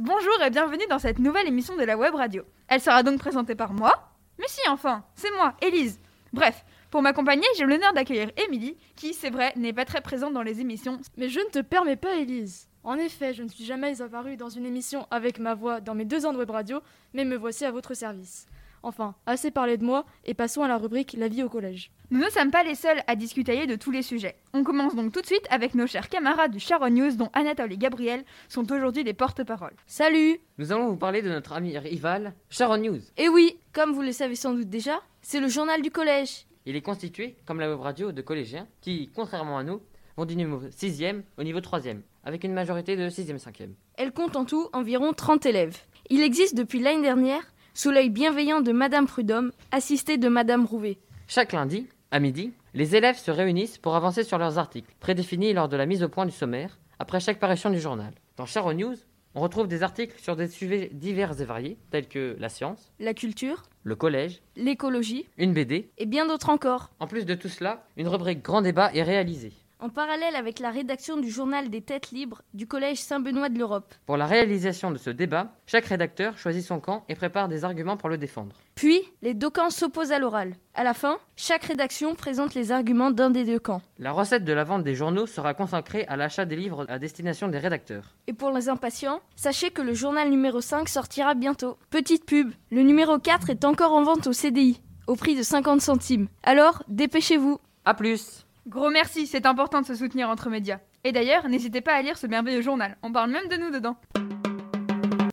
bonjour 0.00 0.42
et 0.42 0.48
bienvenue 0.48 0.86
dans 0.88 0.98
cette 0.98 1.18
nouvelle 1.18 1.46
émission 1.46 1.76
de 1.76 1.82
la 1.82 1.96
web 1.96 2.14
radio. 2.14 2.42
Elle 2.68 2.80
sera 2.80 3.02
donc 3.02 3.18
présentée 3.18 3.54
par 3.54 3.74
moi. 3.74 4.10
Mais 4.38 4.46
si, 4.48 4.60
enfin, 4.70 5.04
c'est 5.14 5.30
moi, 5.32 5.54
Élise. 5.60 6.00
Bref, 6.32 6.64
pour 6.90 7.02
m'accompagner, 7.02 7.46
j'ai 7.58 7.66
l'honneur 7.66 7.92
d'accueillir 7.92 8.30
Émilie, 8.38 8.78
qui, 8.96 9.12
c'est 9.12 9.28
vrai, 9.28 9.52
n'est 9.56 9.74
pas 9.74 9.84
très 9.84 10.00
présente 10.00 10.32
dans 10.32 10.42
les 10.42 10.60
émissions. 10.60 10.98
Mais 11.18 11.28
je 11.28 11.40
ne 11.40 11.50
te 11.50 11.58
permets 11.58 11.96
pas, 11.96 12.16
Élise. 12.16 12.68
En 12.82 12.96
effet, 12.96 13.34
je 13.34 13.42
ne 13.42 13.48
suis 13.48 13.64
jamais 13.64 14.00
apparue 14.00 14.38
dans 14.38 14.48
une 14.48 14.64
émission 14.64 15.06
avec 15.10 15.38
ma 15.38 15.54
voix 15.54 15.82
dans 15.82 15.94
mes 15.94 16.06
deux 16.06 16.24
ans 16.24 16.32
de 16.32 16.38
web 16.38 16.50
radio, 16.50 16.80
mais 17.12 17.26
me 17.26 17.36
voici 17.36 17.66
à 17.66 17.70
votre 17.70 17.92
service. 17.92 18.46
Enfin, 18.82 19.14
assez 19.26 19.50
parlé 19.50 19.76
de 19.76 19.84
moi 19.84 20.06
et 20.24 20.34
passons 20.34 20.62
à 20.62 20.68
la 20.68 20.78
rubrique 20.78 21.14
La 21.18 21.28
vie 21.28 21.42
au 21.42 21.48
collège. 21.48 21.90
Nous 22.10 22.18
ne 22.20 22.30
sommes 22.30 22.50
pas 22.50 22.62
les 22.62 22.74
seuls 22.74 23.02
à 23.06 23.14
discuter 23.14 23.66
de 23.66 23.76
tous 23.76 23.90
les 23.90 24.02
sujets. 24.02 24.36
On 24.54 24.64
commence 24.64 24.94
donc 24.96 25.12
tout 25.12 25.20
de 25.20 25.26
suite 25.26 25.46
avec 25.50 25.74
nos 25.74 25.86
chers 25.86 26.08
camarades 26.08 26.52
du 26.52 26.58
Sharon 26.60 26.90
News 26.90 27.14
dont 27.16 27.30
Anatole 27.34 27.72
et 27.72 27.76
Gabriel 27.76 28.24
sont 28.48 28.70
aujourd'hui 28.72 29.04
les 29.04 29.12
porte-parole. 29.12 29.74
Salut 29.86 30.40
Nous 30.58 30.72
allons 30.72 30.88
vous 30.88 30.96
parler 30.96 31.22
de 31.22 31.28
notre 31.28 31.52
ami 31.52 31.76
rival, 31.76 32.34
Sharon 32.48 32.78
News. 32.78 33.00
Et 33.16 33.28
oui, 33.28 33.58
comme 33.72 33.92
vous 33.92 34.02
le 34.02 34.12
savez 34.12 34.34
sans 34.34 34.54
doute 34.54 34.68
déjà, 34.68 35.00
c'est 35.20 35.40
le 35.40 35.48
journal 35.48 35.82
du 35.82 35.90
collège. 35.90 36.46
Il 36.66 36.74
est 36.74 36.82
constitué, 36.82 37.36
comme 37.46 37.60
la 37.60 37.70
web 37.70 37.80
radio, 37.80 38.12
de 38.12 38.22
collégiens 38.22 38.66
qui, 38.80 39.10
contrairement 39.14 39.58
à 39.58 39.62
nous, 39.62 39.80
vont 40.16 40.24
du 40.24 40.36
niveau 40.36 40.60
6e 40.68 41.22
au 41.38 41.42
niveau 41.42 41.60
3e, 41.60 42.00
avec 42.24 42.44
une 42.44 42.52
majorité 42.52 42.96
de 42.96 43.08
6e 43.08 43.38
5e. 43.38 43.70
Elle 43.96 44.12
compte 44.12 44.36
en 44.36 44.44
tout 44.44 44.68
environ 44.72 45.12
30 45.12 45.46
élèves. 45.46 45.78
Il 46.08 46.22
existe 46.22 46.56
depuis 46.56 46.80
l'année 46.80 47.02
dernière 47.02 47.52
sous 47.74 47.90
l'œil 47.90 48.10
bienveillant 48.10 48.60
de 48.60 48.72
Madame 48.72 49.06
Prudhomme, 49.06 49.52
assistée 49.70 50.18
de 50.18 50.28
Madame 50.28 50.64
Rouvet. 50.64 50.98
Chaque 51.26 51.52
lundi, 51.52 51.86
à 52.10 52.18
midi, 52.18 52.52
les 52.74 52.96
élèves 52.96 53.18
se 53.18 53.30
réunissent 53.30 53.78
pour 53.78 53.94
avancer 53.94 54.24
sur 54.24 54.38
leurs 54.38 54.58
articles, 54.58 54.92
prédéfinis 55.00 55.52
lors 55.52 55.68
de 55.68 55.76
la 55.76 55.86
mise 55.86 56.02
au 56.02 56.08
point 56.08 56.26
du 56.26 56.32
sommaire, 56.32 56.78
après 56.98 57.20
chaque 57.20 57.38
parution 57.38 57.70
du 57.70 57.80
journal. 57.80 58.12
Dans 58.36 58.46
Charo 58.46 58.72
News, 58.72 58.96
on 59.34 59.40
retrouve 59.40 59.68
des 59.68 59.82
articles 59.84 60.20
sur 60.20 60.34
des 60.34 60.48
sujets 60.48 60.90
divers 60.92 61.40
et 61.40 61.44
variés, 61.44 61.78
tels 61.90 62.08
que 62.08 62.36
la 62.40 62.48
science, 62.48 62.90
la 62.98 63.14
culture, 63.14 63.62
le 63.84 63.94
collège, 63.94 64.42
l'écologie, 64.56 65.26
une 65.38 65.52
BD, 65.52 65.90
et 65.98 66.06
bien 66.06 66.26
d'autres 66.26 66.50
encore. 66.50 66.90
En 66.98 67.06
plus 67.06 67.24
de 67.24 67.34
tout 67.34 67.48
cela, 67.48 67.86
une 67.96 68.08
rubrique 68.08 68.42
Grand 68.42 68.62
Débat 68.62 68.92
est 68.92 69.02
réalisée. 69.02 69.52
En 69.82 69.88
parallèle 69.88 70.36
avec 70.36 70.58
la 70.58 70.70
rédaction 70.70 71.16
du 71.16 71.30
journal 71.30 71.70
des 71.70 71.80
têtes 71.80 72.10
libres 72.10 72.42
du 72.52 72.66
Collège 72.66 72.98
Saint-Benoît 72.98 73.48
de 73.48 73.58
l'Europe. 73.58 73.94
Pour 74.04 74.18
la 74.18 74.26
réalisation 74.26 74.90
de 74.90 74.98
ce 74.98 75.08
débat, 75.08 75.54
chaque 75.66 75.86
rédacteur 75.86 76.36
choisit 76.36 76.62
son 76.62 76.80
camp 76.80 77.02
et 77.08 77.14
prépare 77.14 77.48
des 77.48 77.64
arguments 77.64 77.96
pour 77.96 78.10
le 78.10 78.18
défendre. 78.18 78.54
Puis, 78.74 79.00
les 79.22 79.32
deux 79.32 79.48
camps 79.48 79.70
s'opposent 79.70 80.12
à 80.12 80.18
l'oral. 80.18 80.52
À 80.74 80.84
la 80.84 80.92
fin, 80.92 81.16
chaque 81.34 81.64
rédaction 81.64 82.14
présente 82.14 82.54
les 82.54 82.72
arguments 82.72 83.10
d'un 83.10 83.30
des 83.30 83.44
deux 83.44 83.58
camps. 83.58 83.80
La 83.98 84.12
recette 84.12 84.44
de 84.44 84.52
la 84.52 84.64
vente 84.64 84.84
des 84.84 84.94
journaux 84.94 85.26
sera 85.26 85.54
consacrée 85.54 86.04
à 86.08 86.16
l'achat 86.18 86.44
des 86.44 86.56
livres 86.56 86.84
à 86.90 86.98
destination 86.98 87.48
des 87.48 87.58
rédacteurs. 87.58 88.14
Et 88.26 88.34
pour 88.34 88.50
les 88.50 88.68
impatients, 88.68 89.22
sachez 89.34 89.70
que 89.70 89.80
le 89.80 89.94
journal 89.94 90.28
numéro 90.28 90.60
5 90.60 90.90
sortira 90.90 91.32
bientôt. 91.32 91.78
Petite 91.88 92.26
pub, 92.26 92.52
le 92.70 92.82
numéro 92.82 93.18
4 93.18 93.48
est 93.48 93.64
encore 93.64 93.94
en 93.94 94.02
vente 94.02 94.26
au 94.26 94.34
CDI, 94.34 94.82
au 95.06 95.16
prix 95.16 95.36
de 95.36 95.42
50 95.42 95.80
centimes. 95.80 96.28
Alors, 96.42 96.82
dépêchez-vous. 96.88 97.58
A 97.86 97.94
plus 97.94 98.44
Gros 98.70 98.88
merci, 98.88 99.26
c'est 99.26 99.46
important 99.46 99.80
de 99.80 99.86
se 99.86 99.96
soutenir 99.96 100.28
entre 100.28 100.48
médias. 100.48 100.78
Et 101.02 101.10
d'ailleurs, 101.10 101.48
n'hésitez 101.48 101.80
pas 101.80 101.92
à 101.92 102.02
lire 102.02 102.16
ce 102.16 102.28
merveilleux 102.28 102.62
journal, 102.62 102.96
on 103.02 103.10
parle 103.10 103.32
même 103.32 103.48
de 103.48 103.56
nous 103.56 103.72
dedans. 103.72 103.96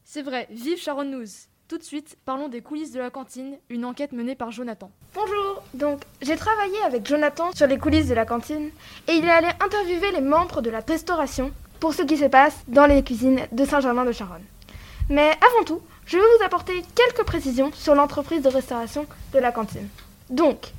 C'est 0.04 0.24
vrai, 0.24 0.48
vive 0.50 0.80
Sharon 0.80 1.04
News 1.04 1.28
tout 1.68 1.78
de 1.78 1.84
suite, 1.84 2.18
parlons 2.24 2.48
des 2.48 2.62
coulisses 2.62 2.94
de 2.94 3.00
la 3.00 3.10
cantine, 3.10 3.58
une 3.70 3.84
enquête 3.84 4.14
menée 4.14 4.36
par 4.36 4.52
Jonathan. 4.52 4.90
Bonjour, 5.14 5.62
donc 5.74 6.02
j'ai 6.22 6.38
travaillé 6.38 6.78
avec 6.86 7.06
Jonathan 7.06 7.52
sur 7.54 7.68
les 7.68 7.78
coulisses 7.78 8.08
de 8.08 8.14
la 8.16 8.26
cantine 8.26 8.72
et 9.08 9.12
il 9.12 9.26
est 9.26 9.30
allé 9.30 9.50
interviewer 9.60 10.14
les 10.14 10.22
membres 10.22 10.62
de 10.62 10.70
la 10.70 10.80
restauration 10.80 11.52
pour 11.82 11.94
ce 11.94 12.04
qui 12.04 12.16
se 12.16 12.26
passe 12.26 12.58
dans 12.70 12.86
les 12.86 13.04
cuisines 13.04 13.42
de 13.52 13.66
Saint-Germain-de-Charonne. 13.66 14.46
Mais 15.10 15.30
avant 15.30 15.66
tout, 15.66 15.82
je 16.06 16.18
vais 16.18 16.24
vous 16.38 16.46
apporter 16.46 16.82
quelques 16.96 17.26
précisions 17.28 17.72
sur 17.74 17.94
l'entreprise 17.94 18.42
de 18.42 18.50
restauration 18.50 19.06
de 19.34 19.40
la 19.40 19.52
cantine. 19.52 19.90
Donc, 20.30 20.72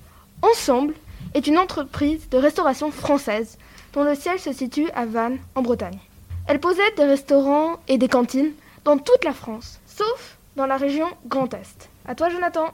Ensemble 0.43 0.95
est 1.35 1.47
une 1.47 1.59
entreprise 1.59 2.29
de 2.31 2.39
restauration 2.39 2.91
française 2.91 3.59
dont 3.93 4.05
le 4.05 4.15
siège 4.15 4.41
se 4.41 4.53
situe 4.53 4.89
à 4.95 5.07
Vannes, 5.07 5.39
en 5.55 5.63
Bretagne. 5.63 5.99
Elle 6.47 6.61
possède 6.61 6.95
des 6.97 7.05
restaurants 7.05 7.77
et 7.89 7.99
des 7.99 8.09
cantines 8.09 8.53
dans 8.85 8.99
toute 8.99 9.25
la 9.25 9.33
France, 9.33 9.81
sauf 9.87 10.39
dans 10.57 10.67
la 10.67 10.77
région 10.77 11.07
Grand 11.27 11.53
Est. 11.55 11.89
À 12.07 12.15
toi, 12.15 12.29
Jonathan. 12.31 12.69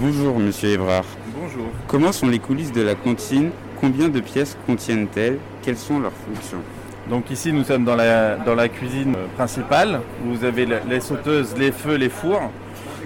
Bonjour, 0.00 0.38
monsieur 0.38 0.70
Évrard. 0.70 1.04
Bonjour. 1.34 1.66
Comment 1.86 2.12
sont 2.12 2.28
les 2.28 2.38
coulisses 2.38 2.72
de 2.72 2.82
la 2.82 2.94
cantine? 2.94 3.50
Combien 3.80 4.08
de 4.08 4.20
pièces 4.20 4.56
contiennent-elles? 4.66 5.38
Quelles 5.62 5.78
sont 5.78 6.00
leurs 6.00 6.12
fonctions? 6.12 6.60
Donc 7.08 7.30
ici 7.30 7.52
nous 7.52 7.62
sommes 7.62 7.84
dans 7.84 7.94
la, 7.94 8.36
dans 8.36 8.54
la 8.54 8.68
cuisine 8.68 9.14
principale. 9.36 10.00
Vous 10.24 10.44
avez 10.44 10.66
les 10.66 11.00
sauteuses, 11.00 11.56
les 11.56 11.70
feux, 11.70 11.94
les 11.94 12.08
fours. 12.08 12.50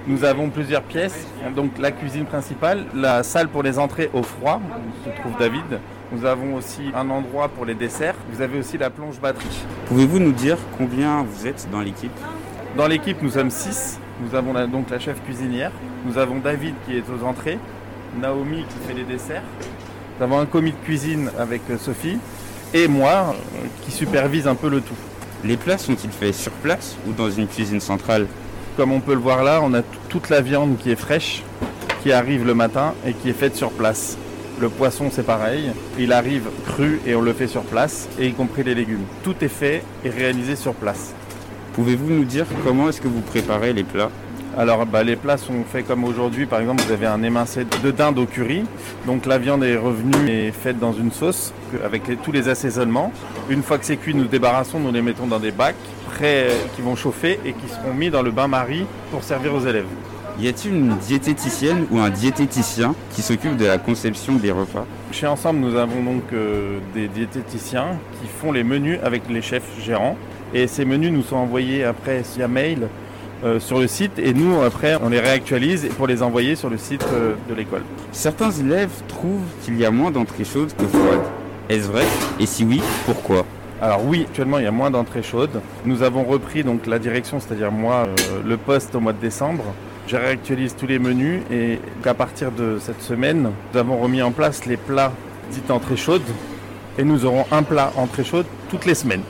Nous 0.07 0.25
avons 0.25 0.49
plusieurs 0.51 0.83
pièces. 0.83 1.27
Donc 1.55 1.79
la 1.79 1.93
cuisine 1.93 2.25
principale, 2.25 2.87
la 2.95 3.23
salle 3.23 3.49
pour 3.49 3.63
les 3.63 3.79
entrées 3.79 4.11
au 4.13 4.23
froid, 4.23 4.61
où 4.61 5.05
se 5.05 5.21
trouve 5.21 5.37
David. 5.39 5.81
Nous 6.13 6.25
avons 6.25 6.55
aussi 6.55 6.91
un 6.95 7.09
endroit 7.11 7.49
pour 7.49 7.65
les 7.65 7.75
desserts. 7.75 8.17
Vous 8.33 8.43
avez 8.43 8.59
aussi 8.59 8.79
la 8.79 8.91
plonge 8.91 9.21
batterie. 9.21 9.65
Pouvez-vous 9.87 10.19
nous 10.19 10.33
dire 10.33 10.57
combien 10.77 11.23
vous 11.23 11.47
êtes 11.47 11.69
dans 11.71 11.81
l'équipe? 11.81 12.11
Dans 12.77 12.87
l'équipe, 12.87 13.21
nous 13.23 13.31
sommes 13.31 13.51
six. 13.51 13.99
Nous 14.23 14.35
avons 14.35 14.53
donc 14.67 14.91
la 14.91 14.99
chef 14.99 15.23
cuisinière. 15.25 15.73
Nous 16.05 16.19
avons 16.19 16.39
David 16.39 16.75
qui 16.87 16.97
est 16.97 17.05
aux 17.09 17.25
entrées. 17.25 17.59
Naomi 18.21 18.65
qui 18.65 18.89
fait 18.89 18.95
les 18.95 19.05
desserts. 19.05 19.43
Nous 20.19 20.25
avons 20.25 20.41
un 20.41 20.47
commis 20.47 20.73
de 20.73 20.77
cuisine 20.85 21.31
avec 21.39 21.63
euh, 21.71 21.79
Sophie. 21.79 22.19
Et 22.75 22.89
moi 22.89 23.35
euh, 23.35 23.67
qui 23.83 23.93
supervise 23.93 24.47
un 24.47 24.55
peu 24.55 24.69
le 24.69 24.81
tout. 24.81 24.95
Les 25.45 25.57
plats 25.57 25.79
sont-ils 25.79 26.11
faits 26.11 26.35
sur 26.35 26.53
place 26.53 26.97
ou 27.07 27.13
dans 27.13 27.31
une 27.31 27.47
cuisine 27.47 27.81
centrale? 27.81 28.27
Comme 28.81 28.93
on 28.93 29.01
peut 29.01 29.13
le 29.13 29.21
voir 29.21 29.45
là, 29.45 29.61
on 29.63 29.75
a 29.75 29.83
toute 30.09 30.31
la 30.31 30.41
viande 30.41 30.79
qui 30.79 30.91
est 30.91 30.97
fraîche, 30.97 31.43
qui 32.03 32.13
arrive 32.13 32.47
le 32.47 32.55
matin 32.55 32.95
et 33.07 33.13
qui 33.13 33.29
est 33.29 33.35
faite 33.35 33.55
sur 33.55 33.71
place. 33.73 34.17
Le 34.59 34.71
poisson 34.71 35.11
c'est 35.13 35.27
pareil, 35.27 35.73
il 35.99 36.15
arrive 36.15 36.45
cru 36.65 36.99
et 37.07 37.15
on 37.15 37.21
le 37.21 37.35
fait 37.35 37.47
sur 37.47 37.61
place, 37.61 38.09
et 38.19 38.29
y 38.29 38.33
compris 38.33 38.63
les 38.63 38.75
légumes. 38.75 39.05
Tout 39.23 39.35
est 39.43 39.49
fait 39.49 39.85
et 40.03 40.09
réalisé 40.09 40.57
sur 40.57 40.73
place. 40.73 41.13
Pouvez-vous 41.75 42.09
nous 42.09 42.25
dire 42.25 42.47
comment 42.65 42.89
est-ce 42.89 43.03
que 43.03 43.09
vous 43.09 43.21
préparez 43.21 43.75
les 43.75 43.85
plats? 43.85 44.09
Alors 44.59 44.85
bah, 44.87 45.03
les 45.03 45.17
plats 45.17 45.37
sont 45.37 45.65
faits 45.71 45.87
comme 45.87 46.05
aujourd'hui. 46.05 46.47
Par 46.47 46.61
exemple, 46.61 46.83
vous 46.83 46.93
avez 46.93 47.07
un 47.07 47.23
émincé 47.23 47.65
de 47.83 47.91
dinde 47.91 48.19
au 48.19 48.27
curry. 48.27 48.65
Donc 49.07 49.27
la 49.27 49.39
viande 49.39 49.65
est 49.65 49.77
revenue 49.77 50.29
et 50.29 50.53
faite 50.53 50.79
dans 50.79 50.93
une 50.93 51.13
sauce 51.13 51.53
avec 51.85 52.03
tous 52.23 52.33
les 52.33 52.49
assaisonnements. 52.49 53.13
Une 53.49 53.63
fois 53.63 53.79
que 53.79 53.85
c'est 53.85 53.97
cuit, 53.97 54.15
nous 54.15 54.25
débarrassons, 54.25 54.81
nous 54.81 54.93
les 54.93 55.03
mettons 55.03 55.27
dans 55.27 55.39
des 55.39 55.53
bacs 55.53 55.77
prêts 56.15 56.49
qui 56.75 56.83
vont 56.83 56.97
chauffer 56.97 57.39
et 57.45 57.53
qui 57.53 57.69
seront 57.69 57.95
mis 57.95 58.11
dans 58.11 58.23
le 58.23 58.31
bain-marie 58.31 58.85
pour 59.11 59.23
servir 59.23 59.55
aux 59.55 59.61
élèves. 59.61 59.87
Y 60.41 60.49
a-t-il 60.49 60.75
une 60.75 60.97
diététicienne 60.97 61.87
ou 61.91 61.99
un 61.99 62.09
diététicien 62.09 62.95
qui 63.11 63.21
s'occupe 63.21 63.57
de 63.57 63.67
la 63.67 63.79
conception 63.79 64.37
des 64.37 64.51
repas? 64.51 64.87
Chez 65.13 65.27
Ensemble, 65.27 65.61
nous 65.61 65.77
avons 65.77 66.03
donc 66.03 66.23
euh, 66.33 66.79
des 66.95 67.09
diététiciens 67.09 67.99
qui 68.21 68.29
font 68.29 68.51
les 68.51 68.65
menus 68.65 68.99
avec 69.03 69.29
les 69.29 69.43
chefs 69.43 69.69
gérants. 69.85 70.17
Et 70.55 70.67
ces 70.67 70.85
menus 70.85 71.13
nous 71.13 71.23
sont 71.23 71.37
envoyés 71.37 71.85
après 71.85 72.23
via 72.35 72.49
mail 72.49 72.85
euh, 72.85 72.87
sur 73.59 73.79
le 73.79 73.87
site 73.87 74.19
et 74.19 74.35
nous 74.35 74.61
après 74.61 74.97
on 75.03 75.09
les 75.09 75.21
réactualise 75.21 75.89
pour 75.97 76.07
les 76.07 76.23
envoyer 76.23 76.57
sur 76.57 76.69
le 76.69 76.77
site 76.77 77.07
euh, 77.13 77.35
de 77.49 77.55
l'école. 77.55 77.83
Certains 78.13 78.51
élèves 78.51 78.91
trouvent 79.09 79.47
qu'il 79.63 79.79
y 79.79 79.85
a 79.85 79.91
moins 79.91 80.11
d'entrées 80.11 80.45
chaudes 80.45 80.73
que 80.77 80.87
froides. 80.87 81.25
Est-ce 81.69 81.89
vrai? 81.89 82.05
Et 82.39 82.47
si 82.47 82.65
oui, 82.65 82.83
pourquoi? 83.07 83.47
Alors 83.81 84.05
oui, 84.05 84.27
actuellement 84.29 84.59
il 84.59 84.65
y 84.65 84.69
a 84.69 84.73
moins 84.73 84.91
d'entrées 84.91 85.23
chaudes. 85.23 85.63
Nous 85.87 86.03
avons 86.03 86.25
repris 86.25 86.65
donc 86.65 86.87
la 86.87 86.99
direction, 86.99 87.41
c'est-à-dire 87.41 87.73
moi, 87.73 88.07
euh, 88.07 88.41
le 88.45 88.57
poste 88.57 88.95
au 88.95 89.01
mois 89.01 89.13
de 89.13 89.21
décembre. 89.21 89.65
Je 90.07 90.17
réactualise 90.17 90.75
tous 90.77 90.87
les 90.87 90.99
menus 90.99 91.43
et 91.51 91.79
à 92.05 92.15
partir 92.15 92.51
de 92.51 92.79
cette 92.81 93.01
semaine, 93.01 93.53
nous 93.73 93.81
avons 93.81 93.99
remis 93.99 94.23
en 94.23 94.33
place 94.33 94.67
les 94.67 94.77
plats 94.77 95.13
dits 95.51 95.73
entrées 95.73 95.97
chaudes 95.97 96.21
et 96.99 97.05
nous 97.05 97.25
aurons 97.25 97.47
un 97.53 97.63
plat 97.63 97.93
entrée 97.97 98.25
chaude 98.25 98.47
toutes 98.69 98.87
les 98.87 98.97
semaines. 98.97 99.23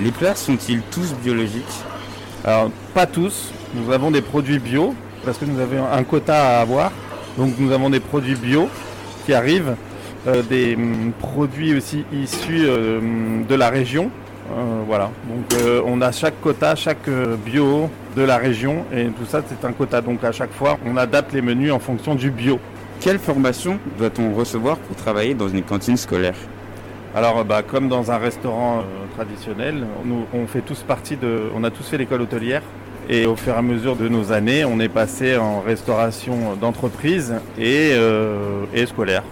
Les 0.00 0.10
plats 0.10 0.34
sont-ils 0.34 0.82
tous 0.90 1.14
biologiques? 1.24 1.64
Alors 2.44 2.70
pas 2.94 3.06
tous, 3.06 3.50
nous 3.74 3.92
avons 3.92 4.10
des 4.10 4.22
produits 4.22 4.58
bio 4.58 4.94
parce 5.24 5.38
que 5.38 5.44
nous 5.44 5.60
avons 5.60 5.84
un 5.90 6.04
quota 6.04 6.58
à 6.58 6.60
avoir. 6.60 6.92
Donc 7.36 7.54
nous 7.58 7.72
avons 7.72 7.90
des 7.90 8.00
produits 8.00 8.36
bio 8.36 8.68
qui 9.26 9.34
arrivent, 9.34 9.74
euh, 10.26 10.42
des 10.42 10.74
hum, 10.74 11.12
produits 11.18 11.76
aussi 11.76 12.04
issus 12.12 12.64
euh, 12.64 13.00
de 13.46 13.54
la 13.54 13.68
région. 13.68 14.10
Euh, 14.56 14.82
voilà, 14.86 15.10
donc 15.28 15.60
on 15.84 16.00
a 16.00 16.12
chaque 16.12 16.40
quota, 16.40 16.76
chaque 16.76 17.10
bio 17.44 17.90
de 18.16 18.22
la 18.22 18.36
région 18.36 18.84
et 18.94 19.06
tout 19.06 19.26
ça 19.26 19.42
c'est 19.44 19.66
un 19.66 19.72
quota. 19.72 20.00
Donc 20.00 20.22
à 20.22 20.30
chaque 20.30 20.52
fois 20.52 20.78
on 20.86 20.96
adapte 20.96 21.32
les 21.32 21.42
menus 21.42 21.72
en 21.72 21.80
fonction 21.80 22.14
du 22.14 22.30
bio. 22.30 22.60
Quelle 23.00 23.18
formation 23.18 23.78
doit-on 23.98 24.32
recevoir 24.34 24.76
pour 24.78 24.94
travailler 24.94 25.34
dans 25.34 25.48
une 25.48 25.62
cantine 25.62 25.96
scolaire? 25.96 26.36
Alors, 27.14 27.44
bah, 27.44 27.62
comme 27.62 27.88
dans 27.88 28.10
un 28.10 28.18
restaurant 28.18 28.84
traditionnel, 29.16 29.86
nous, 30.04 30.26
on 30.32 30.46
fait 30.46 30.60
tous 30.60 30.82
partie 30.82 31.16
de, 31.16 31.50
on 31.54 31.64
a 31.64 31.70
tous 31.70 31.84
fait 31.84 31.98
l'école 31.98 32.22
hôtelière 32.22 32.62
et 33.08 33.26
au 33.26 33.36
fur 33.36 33.54
et 33.54 33.56
à 33.56 33.62
mesure 33.62 33.96
de 33.96 34.08
nos 34.08 34.32
années, 34.32 34.64
on 34.64 34.80
est 34.80 34.88
passé 34.88 35.36
en 35.36 35.60
restauration 35.60 36.56
d'entreprise 36.60 37.34
et, 37.58 37.90
euh, 37.92 38.64
et, 38.74 38.86
scolaire. 38.86 39.22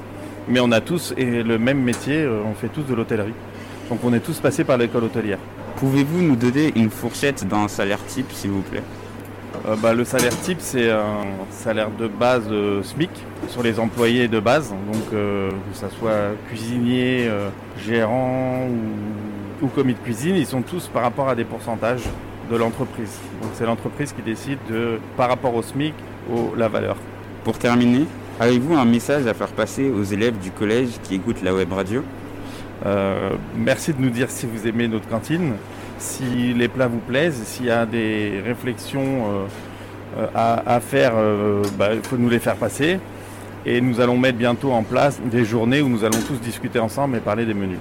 Mais 0.49 0.61
on 0.61 0.71
a 0.73 0.81
tous 0.81 1.15
et 1.17 1.43
le 1.43 1.59
même 1.59 1.83
métier, 1.83 2.23
euh, 2.23 2.43
on 2.45 2.55
fait 2.55 2.69
tous 2.69 2.83
de 2.83 2.95
l'hôtellerie. 2.95 3.35
Donc 3.89 4.01
on 4.05 4.13
est 4.13 4.21
tous 4.21 4.39
passés 4.41 4.65
par 4.65 4.79
l'école 4.79 5.05
hôtelière. 5.05 5.39
Pouvez-vous 5.77 6.23
nous 6.23 6.37
donner 6.37 6.73
une 6.77 6.91
fourchette 6.91 7.47
d'un 7.47 7.69
salaire 7.69 8.05
type, 8.07 8.31
s'il 8.33 8.51
vous 8.51 8.63
plaît? 8.63 8.83
Euh, 9.67 9.77
bah, 9.77 9.95
le 9.95 10.05
salaire 10.05 10.39
type, 10.41 10.59
c'est 10.61 10.91
un 10.91 11.25
salaire 11.51 11.91
de 11.91 12.07
base 12.07 12.45
euh, 12.51 12.83
SMIC 12.83 13.11
sur 13.49 13.63
les 13.63 13.81
employés 13.81 14.29
de 14.29 14.39
base. 14.39 14.71
Donc, 14.71 15.03
euh, 15.13 15.51
que 15.51 15.77
ce 15.77 15.89
soit 15.97 16.35
cuisinier, 16.49 17.29
gérant 17.85 18.67
ou, 18.69 19.65
ou 19.65 19.69
commis 19.69 19.95
de 19.95 19.99
cuisine, 19.99 20.37
ils 20.37 20.47
sont 20.47 20.63
tous 20.63 20.89
par 20.89 21.03
rapport 21.03 21.29
à 21.29 21.35
des 21.35 21.45
pourcentages 21.45 22.05
de 22.51 22.57
l'entreprise. 22.57 23.19
Donc, 23.43 23.51
c'est 23.55 23.67
l'entreprise 23.67 24.13
qui 24.13 24.23
décide 24.23 24.59
de, 24.69 24.99
par 25.17 25.29
rapport 25.29 25.55
au 25.55 25.63
SMIC, 25.63 25.95
au, 26.31 26.55
la 26.57 26.69
valeur. 26.69 26.97
Pour 27.45 27.59
terminer, 27.59 28.07
avez-vous 28.41 28.75
un 28.75 28.85
message 28.85 29.27
à 29.27 29.35
faire 29.35 29.49
passer 29.49 29.91
aux 29.91 30.03
élèves 30.03 30.39
du 30.39 30.51
collège 30.51 30.91
qui 31.03 31.17
écoutent 31.17 31.43
la 31.43 31.55
web 31.55 31.73
radio? 31.73 32.03
Euh, 32.87 33.31
merci 33.57 33.93
de 33.93 34.01
nous 34.01 34.11
dire 34.11 34.31
si 34.31 34.47
vous 34.47 34.67
aimez 34.67 34.89
notre 34.89 35.09
cantine, 35.09 35.55
si 35.99 36.53
les 36.55 36.69
plats 36.69 36.89
vous 36.89 36.99
plaisent, 36.99 37.43
s'il 37.45 37.67
y 37.67 37.71
a 37.71 37.87
des 37.87 38.43
réflexions 38.45 39.47
euh, 40.19 40.27
à, 40.35 40.75
à 40.75 40.81
faire, 40.81 41.13
euh, 41.17 41.63
bah, 41.79 41.95
il 41.95 42.03
faut 42.03 42.17
nous 42.17 42.29
les 42.29 42.39
faire 42.41 42.57
passer. 42.57 42.99
Et 43.67 43.81
nous 43.81 44.01
allons 44.01 44.19
mettre 44.19 44.37
bientôt 44.37 44.73
en 44.73 44.83
place 44.83 45.19
des 45.25 45.45
journées 45.45 45.81
où 45.81 45.89
nous 45.89 46.05
allons 46.05 46.21
tous 46.29 46.39
discuter 46.41 46.79
ensemble 46.79 47.17
et 47.17 47.21
parler 47.21 47.47
des 47.47 47.55
menus. 47.55 47.79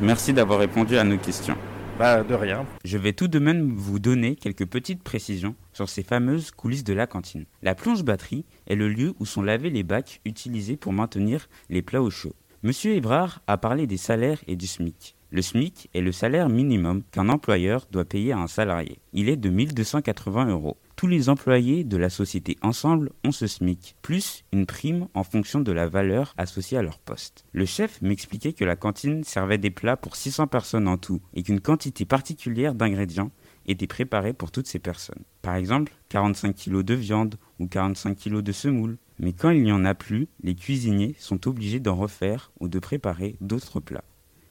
Merci 0.00 0.32
d'avoir 0.32 0.60
répondu 0.60 0.96
à 0.96 1.02
nos 1.02 1.16
questions. 1.16 1.56
Bah, 1.96 2.24
de 2.24 2.34
rien. 2.34 2.66
Je 2.84 2.98
vais 2.98 3.12
tout 3.12 3.28
de 3.28 3.38
même 3.38 3.72
vous 3.76 4.00
donner 4.00 4.34
quelques 4.34 4.66
petites 4.66 5.04
précisions 5.04 5.54
sur 5.72 5.88
ces 5.88 6.02
fameuses 6.02 6.50
coulisses 6.50 6.82
de 6.82 6.92
la 6.92 7.06
cantine. 7.06 7.44
La 7.62 7.76
plonge 7.76 8.02
batterie 8.02 8.44
est 8.66 8.74
le 8.74 8.88
lieu 8.88 9.14
où 9.20 9.26
sont 9.26 9.42
lavés 9.42 9.70
les 9.70 9.84
bacs 9.84 10.20
utilisés 10.24 10.76
pour 10.76 10.92
maintenir 10.92 11.48
les 11.70 11.82
plats 11.82 12.02
au 12.02 12.10
chaud. 12.10 12.34
Monsieur 12.64 12.94
Ébrard 12.94 13.42
a 13.46 13.58
parlé 13.58 13.86
des 13.86 13.96
salaires 13.96 14.42
et 14.48 14.56
du 14.56 14.66
SMIC. 14.66 15.14
Le 15.30 15.40
SMIC 15.40 15.88
est 15.94 16.00
le 16.00 16.10
salaire 16.10 16.48
minimum 16.48 17.02
qu'un 17.12 17.28
employeur 17.28 17.86
doit 17.92 18.04
payer 18.04 18.32
à 18.32 18.38
un 18.38 18.48
salarié. 18.48 18.98
Il 19.12 19.28
est 19.28 19.36
de 19.36 19.50
1280 19.50 20.46
euros. 20.46 20.76
Tous 20.96 21.08
les 21.08 21.28
employés 21.28 21.82
de 21.82 21.96
la 21.96 22.08
société 22.08 22.56
ensemble 22.62 23.10
ont 23.24 23.32
ce 23.32 23.48
SMIC, 23.48 23.96
plus 24.00 24.44
une 24.52 24.64
prime 24.64 25.08
en 25.14 25.24
fonction 25.24 25.58
de 25.58 25.72
la 25.72 25.88
valeur 25.88 26.34
associée 26.36 26.78
à 26.78 26.82
leur 26.82 27.00
poste. 27.00 27.44
Le 27.52 27.66
chef 27.66 28.00
m'expliquait 28.00 28.52
que 28.52 28.64
la 28.64 28.76
cantine 28.76 29.24
servait 29.24 29.58
des 29.58 29.70
plats 29.70 29.96
pour 29.96 30.14
600 30.14 30.46
personnes 30.46 30.86
en 30.86 30.96
tout 30.96 31.20
et 31.34 31.42
qu'une 31.42 31.60
quantité 31.60 32.04
particulière 32.04 32.76
d'ingrédients 32.76 33.32
était 33.66 33.88
préparée 33.88 34.34
pour 34.34 34.52
toutes 34.52 34.68
ces 34.68 34.78
personnes. 34.78 35.24
Par 35.42 35.56
exemple, 35.56 35.92
45 36.10 36.54
kg 36.54 36.82
de 36.82 36.94
viande 36.94 37.34
ou 37.58 37.66
45 37.66 38.16
kg 38.16 38.40
de 38.40 38.52
semoule. 38.52 38.98
Mais 39.18 39.32
quand 39.32 39.50
il 39.50 39.62
n'y 39.62 39.72
en 39.72 39.84
a 39.84 39.94
plus, 39.94 40.28
les 40.42 40.54
cuisiniers 40.54 41.16
sont 41.18 41.48
obligés 41.48 41.80
d'en 41.80 41.96
refaire 41.96 42.52
ou 42.60 42.68
de 42.68 42.78
préparer 42.78 43.36
d'autres 43.40 43.80
plats. 43.80 44.04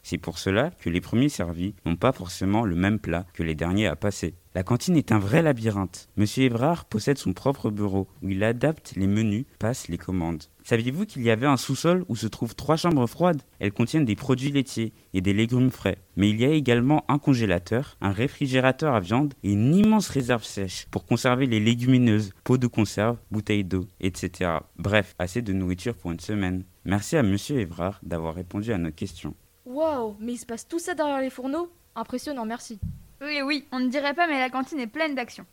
C'est 0.03 0.17
pour 0.17 0.37
cela 0.37 0.69
que 0.69 0.89
les 0.89 1.01
premiers 1.01 1.29
servis 1.29 1.75
n'ont 1.85 1.95
pas 1.95 2.11
forcément 2.11 2.65
le 2.65 2.75
même 2.75 2.99
plat 2.99 3.25
que 3.33 3.41
les 3.41 3.55
derniers 3.55 3.87
à 3.87 3.95
passer. 3.95 4.35
La 4.53 4.61
cantine 4.61 4.97
est 4.97 5.11
un 5.11 5.17
vrai 5.17 5.41
labyrinthe. 5.41 6.09
Monsieur 6.17 6.43
Ébrard 6.43 6.85
possède 6.85 7.17
son 7.17 7.33
propre 7.33 7.71
bureau 7.71 8.07
où 8.21 8.29
il 8.29 8.43
adapte 8.43 8.93
les 8.95 9.07
menus, 9.07 9.45
passe 9.57 9.87
les 9.87 9.97
commandes. 9.97 10.43
Saviez-vous 10.63 11.05
qu'il 11.05 11.23
y 11.23 11.31
avait 11.31 11.47
un 11.47 11.57
sous-sol 11.57 12.05
où 12.07 12.15
se 12.15 12.27
trouvent 12.27 12.55
trois 12.55 12.75
chambres 12.75 13.07
froides? 13.07 13.41
Elles 13.59 13.71
contiennent 13.71 14.05
des 14.05 14.15
produits 14.15 14.51
laitiers 14.51 14.93
et 15.13 15.21
des 15.21 15.33
légumes 15.33 15.71
frais. 15.71 15.97
Mais 16.17 16.29
il 16.29 16.39
y 16.39 16.45
a 16.45 16.51
également 16.51 17.03
un 17.07 17.17
congélateur, 17.17 17.97
un 18.01 18.11
réfrigérateur 18.11 18.93
à 18.93 18.99
viande 18.99 19.33
et 19.43 19.53
une 19.53 19.73
immense 19.73 20.09
réserve 20.09 20.43
sèche 20.43 20.85
pour 20.91 21.05
conserver 21.05 21.47
les 21.47 21.59
légumineuses, 21.59 22.33
pots 22.43 22.57
de 22.57 22.67
conserve, 22.67 23.17
bouteilles 23.31 23.63
d'eau, 23.63 23.87
etc. 24.01 24.51
Bref, 24.77 25.15
assez 25.17 25.41
de 25.41 25.53
nourriture 25.53 25.95
pour 25.95 26.11
une 26.11 26.19
semaine. 26.19 26.65
Merci 26.85 27.15
à 27.15 27.23
Monsieur 27.23 27.59
Ébrard 27.59 27.99
d'avoir 28.03 28.35
répondu 28.35 28.71
à 28.71 28.77
nos 28.77 28.91
questions. 28.91 29.33
Waouh, 29.73 30.15
mais 30.19 30.33
il 30.33 30.37
se 30.37 30.45
passe 30.45 30.67
tout 30.67 30.77
ça 30.77 30.93
derrière 30.93 31.19
les 31.19 31.31
fourneaux? 31.31 31.67
Impressionnant, 31.95 32.45
merci. 32.45 32.79
Oui, 33.23 33.41
oui, 33.43 33.65
on 33.71 33.79
ne 33.79 33.87
dirait 33.87 34.13
pas, 34.13 34.27
mais 34.27 34.37
la 34.37 34.51
cantine 34.51 34.79
est 34.79 34.85
pleine 34.85 35.15
d'action. 35.15 35.47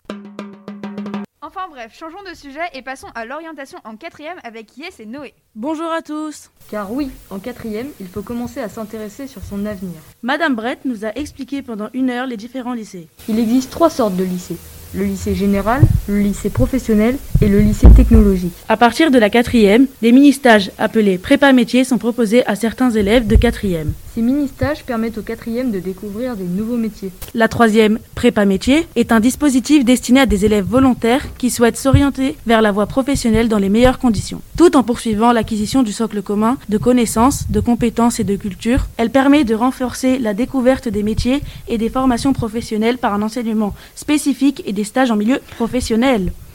Enfin 1.40 1.62
bref, 1.70 1.96
changeons 1.99 2.22
de 2.31 2.37
sujet 2.37 2.61
et 2.75 2.82
passons 2.82 3.06
à 3.14 3.25
l'orientation 3.25 3.78
en 3.82 3.96
quatrième 3.96 4.37
avec 4.44 4.76
Yes 4.76 5.00
et 5.00 5.06
Noé. 5.06 5.32
Bonjour 5.55 5.90
à 5.90 6.02
tous. 6.02 6.50
Car 6.70 6.93
oui, 6.93 7.11
en 7.31 7.38
quatrième, 7.38 7.88
il 7.99 8.08
faut 8.08 8.20
commencer 8.20 8.61
à 8.61 8.69
s'intéresser 8.69 9.26
sur 9.26 9.43
son 9.43 9.64
avenir. 9.64 9.99
Madame 10.22 10.55
Brett 10.55 10.84
nous 10.84 11.06
a 11.06 11.14
expliqué 11.14 11.62
pendant 11.62 11.88
une 11.94 12.11
heure 12.11 12.26
les 12.26 12.37
différents 12.37 12.75
lycées. 12.75 13.08
Il 13.26 13.38
existe 13.38 13.70
trois 13.70 13.88
sortes 13.88 14.17
de 14.17 14.25
lycées. 14.25 14.58
Le 14.93 15.05
lycée 15.05 15.34
général, 15.34 15.81
le 16.10 16.20
lycée 16.20 16.50
professionnel 16.50 17.16
et 17.40 17.48
le 17.48 17.60
lycée 17.60 17.88
technologique. 17.90 18.52
À 18.68 18.76
partir 18.76 19.10
de 19.10 19.18
la 19.18 19.30
quatrième, 19.30 19.86
des 20.02 20.12
mini-stages 20.12 20.70
appelés 20.78 21.18
prépa 21.18 21.52
métiers 21.52 21.84
sont 21.84 21.98
proposés 21.98 22.44
à 22.46 22.56
certains 22.56 22.90
élèves 22.90 23.26
de 23.26 23.36
quatrième. 23.36 23.92
Ces 24.14 24.22
mini-stages 24.22 24.82
permettent 24.82 25.18
aux 25.18 25.22
quatrièmes 25.22 25.70
de 25.70 25.78
découvrir 25.78 26.36
des 26.36 26.44
nouveaux 26.44 26.76
métiers. 26.76 27.12
La 27.32 27.46
troisième, 27.46 28.00
prépa 28.16 28.44
métier, 28.44 28.88
est 28.96 29.12
un 29.12 29.20
dispositif 29.20 29.84
destiné 29.84 30.20
à 30.20 30.26
des 30.26 30.44
élèves 30.44 30.66
volontaires 30.66 31.22
qui 31.38 31.48
souhaitent 31.48 31.76
s'orienter 31.76 32.36
vers 32.44 32.60
la 32.60 32.72
voie 32.72 32.86
professionnelle 32.86 33.48
dans 33.48 33.58
les 33.58 33.68
meilleures 33.68 34.00
conditions. 34.00 34.42
Tout 34.56 34.76
en 34.76 34.82
poursuivant 34.82 35.32
l'acquisition 35.32 35.84
du 35.84 35.92
socle 35.92 36.22
commun 36.22 36.58
de 36.68 36.76
connaissances, 36.76 37.48
de 37.50 37.60
compétences 37.60 38.18
et 38.18 38.24
de 38.24 38.34
culture, 38.34 38.88
elle 38.96 39.10
permet 39.10 39.44
de 39.44 39.54
renforcer 39.54 40.18
la 40.18 40.34
découverte 40.34 40.88
des 40.88 41.04
métiers 41.04 41.40
et 41.68 41.78
des 41.78 41.88
formations 41.88 42.32
professionnelles 42.32 42.98
par 42.98 43.14
un 43.14 43.22
enseignement 43.22 43.74
spécifique 43.94 44.62
et 44.66 44.72
des 44.72 44.84
stages 44.84 45.12
en 45.12 45.16
milieu 45.16 45.38
professionnel. 45.56 46.00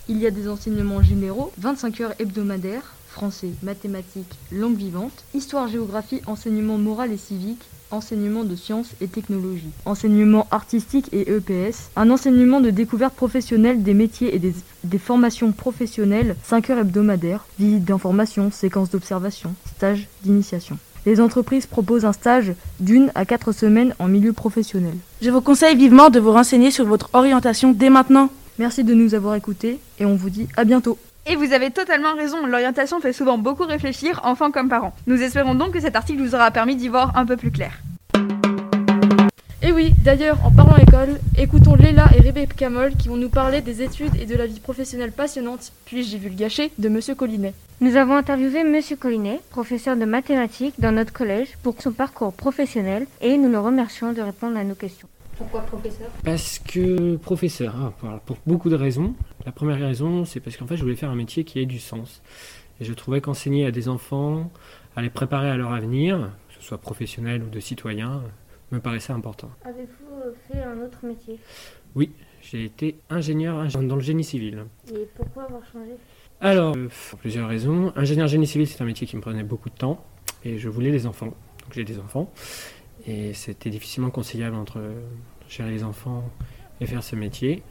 Il 0.10 0.18
y 0.18 0.26
a 0.26 0.32
des 0.32 0.48
enseignements 0.50 1.04
généraux, 1.04 1.52
25 1.60 2.02
heures 2.02 2.14
hebdomadaires, 2.18 2.96
français, 3.10 3.52
mathématiques, 3.62 4.34
langue 4.52 4.76
vivante, 4.76 5.24
histoire, 5.36 5.68
géographie, 5.68 6.22
enseignement 6.26 6.80
moral 6.80 7.12
et 7.12 7.18
civique, 7.18 7.62
enseignement 7.92 8.44
de 8.44 8.56
sciences 8.56 8.90
et 9.02 9.08
technologies, 9.08 9.70
enseignement 9.86 10.48
artistique 10.50 11.10
et 11.12 11.32
EPS, 11.32 11.92
un 11.96 12.10
enseignement 12.10 12.60
de 12.60 12.72
découverte 12.72 13.14
professionnelle 13.14 13.84
des 13.84 13.94
métiers 13.94 14.36
et 14.36 14.40
des, 14.40 14.56
des 14.84 14.98
formations 14.98 15.52
professionnelles, 15.52 16.36
5 16.44 16.72
heures 16.72 16.80
hebdomadaires, 16.80 17.46
visite 17.60 17.86
d'information, 17.86 18.50
séquences 18.50 18.90
d'observation, 18.90 19.54
stage 19.76 20.08
d'initiation. 20.24 20.80
Les 21.06 21.22
entreprises 21.22 21.68
proposent 21.68 22.06
un 22.06 22.14
stage 22.14 22.54
d'une 22.80 23.12
à 23.14 23.26
quatre 23.26 23.52
semaines 23.52 23.94
en 24.00 24.08
milieu 24.08 24.34
professionnel. 24.34 24.96
Je 25.22 25.30
vous 25.30 25.42
conseille 25.42 25.76
vivement 25.76 26.10
de 26.10 26.20
vous 26.20 26.32
renseigner 26.32 26.72
sur 26.72 26.86
votre 26.86 27.12
orientation 27.14 27.74
dès 27.74 27.92
maintenant. 27.92 28.32
Merci 28.58 28.84
de 28.84 28.94
nous 28.94 29.16
avoir 29.16 29.36
écoutés 29.36 29.80
et 30.00 30.06
on 30.06 30.16
vous 30.16 30.30
dit 30.30 30.48
à 30.56 30.64
bientôt. 30.64 30.98
Et 31.28 31.36
vous 31.36 31.54
avez 31.54 31.72
totalement 31.72 32.16
raison, 32.16 32.46
l'orientation 32.46 33.00
fait 33.00 33.12
souvent 33.12 33.38
beaucoup 33.38 33.64
réfléchir, 33.64 34.22
enfants 34.24 34.52
comme 34.52 34.70
parents. 34.70 34.94
Nous 35.08 35.22
espérons 35.22 35.56
donc 35.56 35.72
que 35.72 35.80
cet 35.80 35.96
article 35.96 36.22
vous 36.22 36.36
aura 36.36 36.52
permis 36.52 36.76
d'y 36.76 36.88
voir 36.88 37.18
un 37.18 37.26
peu 37.26 37.36
plus 37.36 37.52
clair. 37.52 37.82
Et 39.62 39.72
oui, 39.72 39.94
d'ailleurs, 40.04 40.38
en 40.46 40.52
parlant 40.52 40.78
école, 40.78 41.20
écoutons 41.38 41.74
Léla 41.74 42.06
et 42.16 42.22
Rebecca 42.22 42.70
Moll 42.70 42.96
qui 42.96 43.08
vont 43.08 43.18
nous 43.18 43.30
parler 43.30 43.62
des 43.62 43.82
études 43.82 44.16
et 44.22 44.28
de 44.28 44.36
la 44.36 44.46
vie 44.46 44.60
professionnelle 44.60 45.12
passionnante, 45.12 45.72
puis-je 45.86 46.10
divulgacher, 46.10 46.72
de 46.78 46.88
Monsieur 46.88 47.16
Collinet? 47.16 47.56
Nous 47.82 47.96
avons 47.96 48.16
interviewé 48.16 48.64
Monsieur 48.64 48.96
Collinet, 48.96 49.42
professeur 49.50 49.98
de 49.98 50.06
mathématiques 50.06 50.76
dans 50.80 50.92
notre 50.92 51.12
collège, 51.12 51.58
pour 51.64 51.82
son 51.82 51.92
parcours 51.92 52.32
professionnel 52.32 53.08
et 53.22 53.38
nous 53.38 53.50
le 53.50 53.60
remercions 53.60 54.14
de 54.14 54.22
répondre 54.22 54.56
à 54.58 54.64
nos 54.64 54.76
questions. 54.76 55.08
Pourquoi 55.38 55.62
professeur? 55.62 56.10
Parce 56.24 56.60
que 56.60 57.18
professeur, 57.18 57.76
hein, 57.76 57.94
pour- 58.00 58.20
pour 58.22 58.38
beaucoup 58.48 58.70
de 58.70 58.76
raisons. 58.76 59.14
La 59.46 59.52
première 59.52 59.80
raison, 59.80 60.26
c'est 60.26 60.40
parce 60.40 60.56
qu'en 60.58 60.66
fait, 60.68 60.78
je 60.78 60.84
voulais 60.84 60.96
faire 60.96 61.10
un 61.10 61.16
métier 61.16 61.44
qui 61.44 61.60
ait 61.60 61.66
du 61.66 61.80
sens. 61.80 62.22
Et 62.80 62.86
je 62.86 62.94
trouvais 62.94 63.22
qu'enseigner 63.22 63.66
à 63.66 63.72
des 63.72 63.88
enfants, 63.90 64.52
à 64.96 65.02
les 65.02 65.10
préparer 65.10 65.50
à 65.50 65.58
leur 65.58 65.74
avenir, 65.74 66.32
que 66.50 66.56
ce 66.56 66.62
soit 66.62 66.78
professionnel 66.78 67.44
ou 67.44 67.50
de 67.50 67.60
citoyen, 67.60 68.22
me 68.72 68.80
paraissait 68.80 69.14
important. 69.14 69.50
Avez-vous 69.64 70.16
euh, 70.26 70.32
fait 70.52 70.62
un 70.64 70.82
autre 70.84 71.00
métier? 71.06 71.38
Oui, 71.96 72.12
j'ai 72.42 72.66
été 72.66 72.98
ingénieur 73.10 73.64
ingé- 73.64 73.86
dans 73.86 73.96
le 73.96 74.02
génie 74.02 74.24
civil. 74.24 74.66
Et 74.94 75.08
pourquoi 75.16 75.44
avoir 75.44 75.62
changé? 75.72 75.92
Alors, 76.42 76.76
euh, 76.76 76.88
pour 77.10 77.20
plusieurs 77.20 77.48
raisons. 77.48 77.94
Ingénieur 77.96 78.28
génie 78.28 78.48
civil, 78.48 78.68
c'est 78.68 78.82
un 78.82 78.86
métier 78.86 79.06
qui 79.08 79.16
me 79.16 79.22
prenait 79.22 79.44
beaucoup 79.44 79.70
de 79.70 79.76
temps 79.76 80.04
et 80.44 80.58
je 80.58 80.68
voulais 80.70 80.92
des 80.92 81.06
enfants. 81.08 81.28
Donc 81.28 81.74
j'ai 81.74 81.84
des 81.86 81.98
enfants 82.00 82.32
et 83.08 83.34
c'était 83.34 83.70
difficilement 83.70 84.10
conciliable 84.10 84.56
entre 84.56 84.80
euh, 84.80 84.94
gérer 85.50 85.72
les 85.72 85.84
enfants 85.84 86.30
et 86.82 86.86
faire 86.86 87.04
ce 87.04 87.16
métier. 87.16 87.64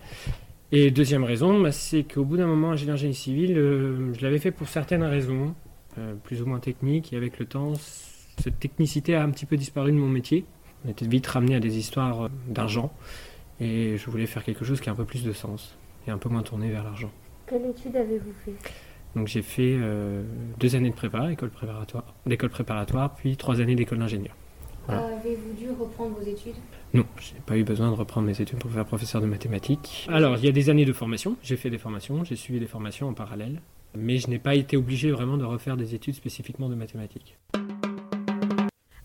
Et 0.72 0.90
deuxième 0.90 1.24
raison, 1.24 1.60
bah, 1.60 1.72
c'est 1.72 2.02
qu'au 2.04 2.24
bout 2.24 2.36
d'un 2.36 2.46
moment, 2.46 2.72
ingénieur 2.72 2.96
génie 2.96 3.14
civil, 3.14 3.56
euh, 3.56 4.12
je 4.14 4.22
l'avais 4.22 4.38
fait 4.38 4.50
pour 4.50 4.68
certaines 4.68 5.04
raisons, 5.04 5.54
euh, 5.98 6.14
plus 6.24 6.42
ou 6.42 6.46
moins 6.46 6.58
techniques, 6.58 7.12
et 7.12 7.16
avec 7.16 7.38
le 7.38 7.46
temps, 7.46 7.74
cette 8.38 8.58
technicité 8.58 9.14
a 9.14 9.22
un 9.22 9.30
petit 9.30 9.46
peu 9.46 9.56
disparu 9.56 9.92
de 9.92 9.96
mon 9.96 10.08
métier. 10.08 10.44
On 10.84 10.90
était 10.90 11.06
vite 11.06 11.26
ramené 11.26 11.54
à 11.54 11.60
des 11.60 11.78
histoires 11.78 12.24
euh, 12.24 12.28
d'argent 12.48 12.92
et 13.60 13.96
je 13.96 14.10
voulais 14.10 14.26
faire 14.26 14.44
quelque 14.44 14.64
chose 14.64 14.80
qui 14.80 14.88
a 14.88 14.92
un 14.92 14.96
peu 14.96 15.04
plus 15.04 15.22
de 15.22 15.32
sens 15.32 15.76
et 16.06 16.10
un 16.10 16.18
peu 16.18 16.28
moins 16.28 16.42
tourné 16.42 16.70
vers 16.70 16.84
l'argent. 16.84 17.10
Quelle 17.46 17.64
étude 17.66 17.96
avez-vous 17.96 18.32
fait? 18.44 18.54
Donc 19.14 19.28
j'ai 19.28 19.42
fait 19.42 19.76
euh, 19.80 20.24
deux 20.58 20.74
années 20.74 20.90
de 20.90 20.94
prépa, 20.94 21.30
école 21.30 21.50
préparatoire, 21.50 22.14
d'école 22.26 22.50
préparatoire, 22.50 23.14
puis 23.14 23.36
trois 23.36 23.60
années 23.60 23.76
d'école 23.76 23.98
d'ingénieur. 23.98 24.34
Voilà. 24.86 25.06
Avez-vous 25.06 25.52
dû 25.54 25.70
reprendre 25.70 26.16
vos 26.18 26.26
études? 26.26 26.54
Non, 26.92 27.06
j'ai 27.18 27.40
pas 27.46 27.56
eu 27.56 27.64
besoin 27.64 27.90
de 27.90 27.96
reprendre 27.96 28.26
mes 28.26 28.40
études 28.40 28.58
pour 28.58 28.70
faire 28.70 28.84
professeur 28.84 29.20
de 29.20 29.26
mathématiques. 29.26 30.06
Alors 30.12 30.36
il 30.36 30.44
y 30.44 30.48
a 30.48 30.52
des 30.52 30.70
années 30.70 30.84
de 30.84 30.92
formation, 30.92 31.36
j'ai 31.42 31.56
fait 31.56 31.70
des 31.70 31.78
formations, 31.78 32.24
j'ai 32.24 32.36
suivi 32.36 32.60
des 32.60 32.66
formations 32.66 33.08
en 33.08 33.14
parallèle, 33.14 33.60
mais 33.96 34.18
je 34.18 34.28
n'ai 34.28 34.38
pas 34.38 34.54
été 34.54 34.76
obligé 34.76 35.10
vraiment 35.10 35.36
de 35.36 35.44
refaire 35.44 35.76
des 35.76 35.94
études 35.94 36.14
spécifiquement 36.14 36.68
de 36.68 36.74
mathématiques. 36.74 37.38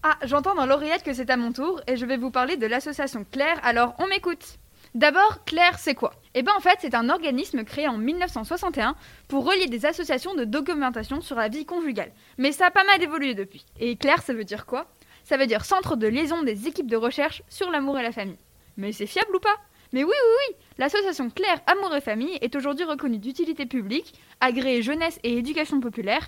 Ah, 0.04 0.18
j'entends 0.24 0.56
dans 0.56 0.66
l'oreillette 0.66 1.04
que 1.04 1.14
c'est 1.14 1.30
à 1.30 1.38
mon 1.38 1.52
tour 1.52 1.82
et 1.88 1.96
je 1.96 2.06
vais 2.06 2.18
vous 2.18 2.32
parler 2.32 2.58
de 2.58 2.68
l'association 2.68 3.26
Claire, 3.30 3.60
alors 3.64 3.96
on 4.00 4.08
m'écoute. 4.08 4.60
D'abord, 4.96 5.44
Claire, 5.46 5.78
c'est 5.78 5.94
quoi? 5.94 6.14
Eh 6.34 6.42
ben 6.42 6.52
en 6.58 6.62
fait, 6.62 6.78
c'est 6.80 6.96
un 6.96 7.10
organisme 7.10 7.64
créé 7.64 7.88
en 7.88 7.98
1961 7.98 8.96
pour 9.28 9.46
relier 9.46 9.68
des 9.68 9.86
associations 9.86 10.34
de 10.34 10.46
documentation 10.46 11.22
sur 11.22 11.36
la 11.36 11.48
vie 11.48 11.66
conjugale. 11.66 12.12
Mais 12.40 12.52
ça 12.52 12.68
a 12.68 12.72
pas 12.72 12.84
mal 12.84 13.02
évolué 13.02 13.36
depuis. 13.36 13.66
Et 13.80 13.96
Claire, 13.98 14.24
ça 14.24 14.34
veut 14.34 14.46
dire 14.46 14.66
quoi? 14.66 14.88
Ça 15.30 15.38
veut 15.38 15.46
dire 15.46 15.64
centre 15.64 15.96
de 15.96 16.08
liaison 16.08 16.42
des 16.42 16.66
équipes 16.66 16.90
de 16.90 16.98
recherche 16.98 17.44
sur 17.50 17.70
l'amour 17.70 18.00
et 18.00 18.02
la 18.02 18.12
famille. 18.12 18.40
Mais 18.78 18.92
c'est 18.92 19.06
fiable 19.06 19.36
ou 19.36 19.40
pas? 19.40 19.58
Mais 19.94 20.04
oui, 20.04 20.10
oui, 20.10 20.36
oui 20.50 20.56
L'association 20.80 21.30
Claire 21.30 21.62
Amour 21.68 21.96
et 21.96 22.02
Famille 22.02 22.40
est 22.42 22.56
aujourd'hui 22.56 22.84
reconnue 22.84 23.20
d'utilité 23.20 23.68
publique, 23.68 24.16
agréée 24.42 24.82
jeunesse 24.82 25.20
et 25.22 25.38
éducation 25.38 25.82
populaire, 25.82 26.28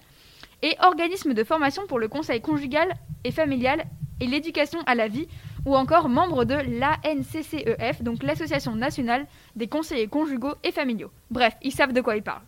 et 0.62 0.76
organisme 0.84 1.34
de 1.34 1.44
formation 1.44 1.88
pour 1.88 1.98
le 1.98 2.10
conseil 2.10 2.42
conjugal 2.42 2.94
et 3.24 3.32
familial 3.32 3.86
et 4.20 4.28
l'éducation 4.28 4.82
à 4.86 4.94
la 4.94 5.08
vie, 5.08 5.28
ou 5.66 5.76
encore 5.76 6.08
membre 6.08 6.46
de 6.46 6.54
l'ANCCEF, 6.54 8.04
donc 8.04 8.22
l'Association 8.22 8.76
nationale 8.76 9.26
des 9.56 9.68
conseillers 9.68 10.10
conjugaux 10.10 10.54
et 10.64 10.72
familiaux. 10.72 11.10
Bref, 11.32 11.56
ils 11.64 11.74
savent 11.74 11.94
de 11.94 12.02
quoi 12.02 12.18
ils 12.18 12.24
parlent. 12.24 12.46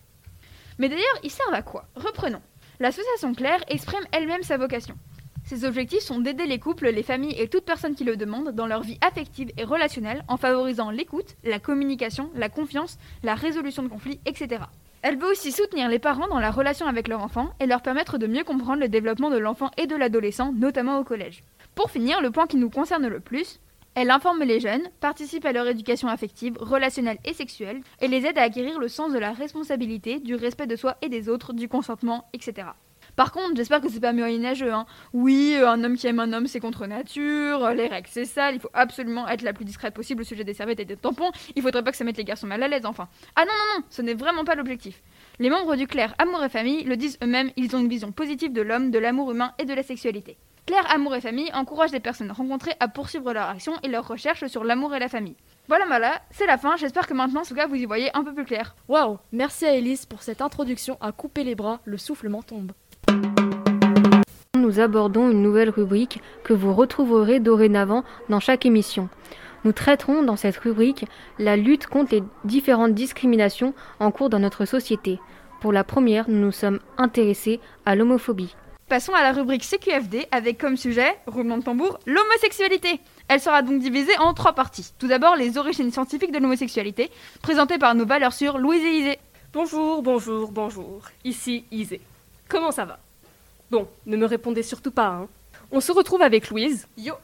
Mais 0.77 0.87
d'ailleurs, 0.87 1.19
ils 1.23 1.31
servent 1.31 1.55
à 1.55 1.63
quoi? 1.63 1.87
Reprenons. 1.95 2.43
L'association 2.79 3.33
Claire 3.33 3.63
exprime 3.69 4.05
elle-même 4.11 4.43
sa 4.43 4.57
vocation. 4.57 4.95
Ses 5.45 5.65
objectifs 5.65 6.03
sont 6.03 6.19
d'aider 6.19 6.45
les 6.45 6.57
couples, 6.57 6.87
les 6.89 7.03
familles 7.03 7.35
et 7.37 7.49
toute 7.49 7.65
personne 7.65 7.95
qui 7.95 8.05
le 8.05 8.15
demande 8.15 8.51
dans 8.51 8.65
leur 8.65 8.81
vie 8.81 8.97
affective 9.01 9.51
et 9.57 9.65
relationnelle 9.65 10.23
en 10.29 10.37
favorisant 10.37 10.89
l'écoute, 10.89 11.35
la 11.43 11.59
communication, 11.59 12.29
la 12.33 12.47
confiance, 12.47 12.97
la 13.23 13.35
résolution 13.35 13.83
de 13.83 13.89
conflits, 13.89 14.21
etc. 14.25 14.63
Elle 15.01 15.17
veut 15.17 15.29
aussi 15.29 15.51
soutenir 15.51 15.89
les 15.89 15.99
parents 15.99 16.29
dans 16.29 16.39
la 16.39 16.49
relation 16.49 16.87
avec 16.87 17.09
leur 17.09 17.21
enfant 17.21 17.49
et 17.59 17.65
leur 17.65 17.81
permettre 17.81 18.17
de 18.17 18.25
mieux 18.25 18.45
comprendre 18.45 18.79
le 18.79 18.87
développement 18.87 19.29
de 19.29 19.37
l'enfant 19.37 19.69
et 19.75 19.85
de 19.85 19.97
l'adolescent, 19.97 20.53
notamment 20.53 20.97
au 20.97 21.03
collège. 21.03 21.43
Pour 21.75 21.91
finir, 21.91 22.21
le 22.21 22.31
point 22.31 22.47
qui 22.47 22.55
nous 22.55 22.69
concerne 22.69 23.07
le 23.07 23.19
plus, 23.19 23.59
elle 23.95 24.11
informe 24.11 24.43
les 24.43 24.61
jeunes, 24.61 24.89
participe 25.01 25.45
à 25.45 25.51
leur 25.51 25.67
éducation 25.67 26.07
affective, 26.07 26.57
relationnelle 26.57 27.19
et 27.25 27.33
sexuelle, 27.33 27.81
et 27.99 28.07
les 28.07 28.25
aide 28.25 28.37
à 28.37 28.43
acquérir 28.43 28.79
le 28.79 28.87
sens 28.87 29.11
de 29.11 29.19
la 29.19 29.33
responsabilité, 29.33 30.19
du 30.19 30.35
respect 30.35 30.67
de 30.67 30.77
soi 30.77 30.95
et 31.01 31.09
des 31.09 31.27
autres, 31.27 31.51
du 31.51 31.67
consentement, 31.67 32.25
etc. 32.31 32.67
Par 33.15 33.31
contre, 33.31 33.55
j'espère 33.55 33.79
que 33.81 33.89
c'est 33.89 33.99
pas 33.99 34.13
moyenâgeux. 34.13 34.73
Hein. 34.73 34.85
Oui, 35.13 35.53
euh, 35.55 35.69
un 35.69 35.83
homme 35.83 35.95
qui 35.97 36.07
aime 36.07 36.19
un 36.19 36.33
homme, 36.33 36.47
c'est 36.47 36.59
contre 36.59 36.87
nature. 36.87 37.63
euh, 37.65 37.73
Les 37.73 37.87
règles, 37.87 38.07
c'est 38.11 38.25
sale. 38.25 38.55
Il 38.55 38.59
faut 38.59 38.69
absolument 38.73 39.27
être 39.27 39.41
la 39.43 39.53
plus 39.53 39.65
discrète 39.65 39.93
possible 39.93 40.21
au 40.21 40.25
sujet 40.25 40.43
des 40.43 40.53
serviettes 40.53 40.79
et 40.79 40.85
des 40.85 40.97
tampons. 40.97 41.31
Il 41.55 41.61
faudrait 41.61 41.83
pas 41.83 41.91
que 41.91 41.97
ça 41.97 42.03
mette 42.03 42.17
les 42.17 42.23
garçons 42.23 42.47
mal 42.47 42.63
à 42.63 42.67
l'aise, 42.67 42.85
enfin. 42.85 43.07
Ah 43.35 43.45
non, 43.45 43.51
non, 43.51 43.79
non, 43.79 43.85
ce 43.89 44.01
n'est 44.01 44.13
vraiment 44.15 44.43
pas 44.45 44.55
l'objectif. 44.55 45.01
Les 45.39 45.49
membres 45.49 45.75
du 45.75 45.87
Claire 45.87 46.15
Amour 46.17 46.43
et 46.43 46.49
Famille 46.49 46.83
le 46.83 46.97
disent 46.97 47.17
eux-mêmes, 47.23 47.51
ils 47.55 47.75
ont 47.75 47.79
une 47.79 47.89
vision 47.89 48.11
positive 48.11 48.51
de 48.53 48.61
l'homme, 48.61 48.91
de 48.91 48.99
l'amour 48.99 49.31
humain 49.31 49.53
et 49.59 49.65
de 49.65 49.73
la 49.73 49.83
sexualité. 49.83 50.37
Claire 50.65 50.89
Amour 50.93 51.13
et 51.15 51.19
Famille 51.21 51.51
encourage 51.53 51.91
les 51.91 51.99
personnes 51.99 52.31
rencontrées 52.31 52.73
à 52.79 52.87
poursuivre 52.87 53.33
leur 53.33 53.49
action 53.49 53.73
et 53.83 53.89
leur 53.89 54.07
recherche 54.07 54.45
sur 54.47 54.63
l'amour 54.63 54.95
et 54.95 54.99
la 54.99 55.09
famille. 55.09 55.35
Voilà, 55.67 55.85
voilà, 55.87 56.21
c'est 56.31 56.45
la 56.45 56.57
fin. 56.57 56.77
J'espère 56.77 57.05
que 57.05 57.13
maintenant, 57.13 57.41
en 57.41 57.45
tout 57.45 57.53
cas, 57.55 57.67
vous 57.67 57.75
y 57.75 57.85
voyez 57.85 58.15
un 58.15 58.23
peu 58.23 58.33
plus 58.33 58.45
clair. 58.45 58.73
Waouh 58.87 59.17
Merci 59.33 59.65
à 59.65 59.73
Elise 59.73 60.05
pour 60.05 60.23
cette 60.23 60.41
introduction 60.41 60.97
à 61.01 61.11
couper 61.11 61.43
les 61.43 61.55
bras, 61.55 61.81
le 61.83 61.97
souffle 61.97 62.29
m'en 62.29 62.43
tombe. 62.43 62.71
Nous 64.63 64.79
abordons 64.79 65.29
une 65.29 65.41
nouvelle 65.41 65.69
rubrique 65.69 66.21
que 66.45 66.53
vous 66.53 66.73
retrouverez 66.73 67.41
dorénavant 67.41 68.05
dans 68.29 68.39
chaque 68.39 68.65
émission. 68.65 69.09
Nous 69.65 69.73
traiterons 69.73 70.23
dans 70.23 70.37
cette 70.37 70.55
rubrique 70.55 71.05
la 71.37 71.57
lutte 71.57 71.87
contre 71.87 72.15
les 72.15 72.23
différentes 72.45 72.93
discriminations 72.93 73.73
en 73.99 74.09
cours 74.09 74.29
dans 74.29 74.39
notre 74.39 74.63
société. 74.63 75.19
Pour 75.59 75.73
la 75.73 75.83
première, 75.83 76.29
nous 76.29 76.39
nous 76.39 76.53
sommes 76.53 76.79
intéressés 76.97 77.59
à 77.85 77.95
l'homophobie. 77.95 78.55
Passons 78.87 79.13
à 79.13 79.21
la 79.21 79.33
rubrique 79.33 79.65
CQFD 79.65 80.27
avec 80.31 80.59
comme 80.59 80.77
sujet, 80.77 81.13
roulement 81.27 81.57
de 81.57 81.63
tambour, 81.63 81.99
l'homosexualité. 82.05 83.01
Elle 83.27 83.41
sera 83.41 83.63
donc 83.63 83.81
divisée 83.81 84.17
en 84.19 84.33
trois 84.33 84.53
parties. 84.53 84.93
Tout 84.97 85.09
d'abord, 85.09 85.35
les 85.35 85.57
origines 85.57 85.91
scientifiques 85.91 86.31
de 86.31 86.39
l'homosexualité, 86.39 87.11
présentées 87.41 87.79
par 87.79 87.95
nos 87.95 88.05
valeurs 88.05 88.31
sûres 88.31 88.59
Louise 88.59 88.85
et 88.85 88.97
Isée. 88.97 89.19
Bonjour, 89.51 90.01
bonjour, 90.01 90.53
bonjour. 90.53 91.01
Ici 91.25 91.65
Isée. 91.69 91.99
Comment 92.47 92.71
ça 92.71 92.85
va? 92.85 92.99
Bon, 93.73 93.87
ne 94.05 94.17
me 94.17 94.27
répondez 94.27 94.61
surtout 94.61 94.91
pas, 94.91 95.07
hein. 95.07 95.27
On 95.71 95.81
se 95.81 95.91
retrouve 95.91 96.21
avec 96.21 96.51
Louise. 96.51 96.87
Yo 96.95 97.15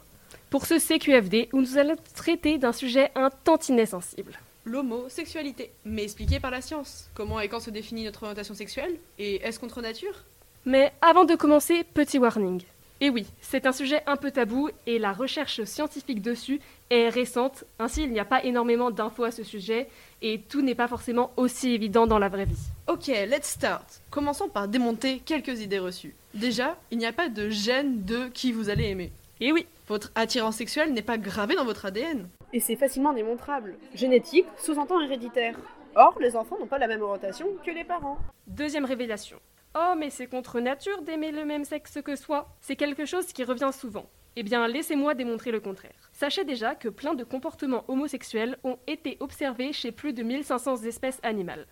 Pour 0.49 0.65
ce 0.65 0.79
CQFD 0.79 1.49
où 1.53 1.61
nous 1.61 1.77
allons 1.77 1.95
traiter 2.15 2.57
d'un 2.57 2.71
sujet 2.73 3.11
un 3.13 3.29
tantinet 3.29 3.85
sensible. 3.85 4.33
L'homosexualité, 4.65 5.69
mais 5.85 6.01
expliquée 6.01 6.39
par 6.39 6.49
la 6.49 6.61
science. 6.61 7.07
Comment 7.13 7.39
et 7.39 7.49
quand 7.49 7.59
se 7.59 7.69
définit 7.69 8.03
notre 8.03 8.23
orientation 8.23 8.55
sexuelle 8.55 8.97
Et 9.19 9.35
est-ce 9.43 9.59
contre 9.59 9.79
nature? 9.83 10.23
Mais 10.65 10.91
avant 11.03 11.23
de 11.23 11.35
commencer, 11.35 11.83
petit 11.93 12.17
warning. 12.17 12.63
Et 12.99 13.11
oui, 13.11 13.27
c'est 13.41 13.67
un 13.67 13.71
sujet 13.71 14.01
un 14.07 14.17
peu 14.17 14.31
tabou 14.31 14.69
et 14.87 14.97
la 14.97 15.13
recherche 15.13 15.63
scientifique 15.65 16.23
dessus 16.23 16.59
est 16.89 17.09
récente, 17.09 17.63
ainsi 17.77 18.03
il 18.03 18.11
n'y 18.11 18.19
a 18.19 18.25
pas 18.25 18.43
énormément 18.43 18.89
d'infos 18.89 19.23
à 19.23 19.31
ce 19.31 19.43
sujet 19.43 19.87
et 20.21 20.41
tout 20.41 20.61
n'est 20.61 20.75
pas 20.75 20.87
forcément 20.87 21.31
aussi 21.37 21.73
évident 21.73 22.07
dans 22.07 22.19
la 22.19 22.29
vraie 22.29 22.45
vie. 22.45 22.67
Ok, 22.87 23.07
let's 23.07 23.47
start. 23.47 24.01
Commençons 24.09 24.49
par 24.49 24.67
démonter 24.67 25.19
quelques 25.19 25.61
idées 25.61 25.79
reçues. 25.79 26.15
Déjà, 26.33 26.77
il 26.91 26.97
n'y 26.97 27.05
a 27.05 27.13
pas 27.13 27.29
de 27.29 27.49
gène 27.49 28.03
de 28.03 28.27
qui 28.27 28.51
vous 28.51 28.69
allez 28.69 28.85
aimer. 28.89 29.11
Et 29.41 29.51
oui, 29.51 29.65
Votre 29.87 30.11
attirance 30.13 30.57
sexuelle 30.57 30.93
n'est 30.93 31.01
pas 31.01 31.17
gravée 31.17 31.55
dans 31.55 31.65
votre 31.65 31.85
ADN. 31.87 32.27
Et 32.53 32.59
c'est 32.59 32.75
facilement 32.75 33.11
démontrable. 33.11 33.75
Génétique 33.95 34.45
sous-entend 34.57 35.01
héréditaire. 35.01 35.55
Or, 35.95 36.15
les 36.19 36.35
enfants 36.35 36.57
n'ont 36.59 36.67
pas 36.67 36.77
la 36.77 36.87
même 36.87 37.01
orientation 37.01 37.47
que 37.65 37.71
les 37.71 37.83
parents. 37.83 38.19
Deuxième 38.45 38.85
révélation. 38.85 39.39
Oh, 39.75 39.95
mais 39.97 40.11
c'est 40.11 40.27
contre 40.27 40.59
nature 40.59 41.01
d'aimer 41.01 41.31
le 41.31 41.43
même 41.43 41.65
sexe 41.65 41.99
que 42.03 42.15
soi. 42.15 42.47
C'est 42.61 42.75
quelque 42.75 43.05
chose 43.05 43.33
qui 43.33 43.43
revient 43.43 43.71
souvent. 43.73 44.05
Eh 44.35 44.43
bien, 44.43 44.67
laissez-moi 44.67 45.15
démontrer 45.15 45.51
le 45.51 45.59
contraire. 45.59 46.11
Sachez 46.13 46.45
déjà 46.45 46.75
que 46.75 46.89
plein 46.89 47.13
de 47.13 47.23
comportements 47.23 47.83
homosexuels 47.87 48.57
ont 48.63 48.77
été 48.87 49.17
observés 49.19 49.73
chez 49.73 49.91
plus 49.91 50.13
de 50.13 50.23
1500 50.23 50.83
espèces 50.83 51.19
animales, 51.23 51.65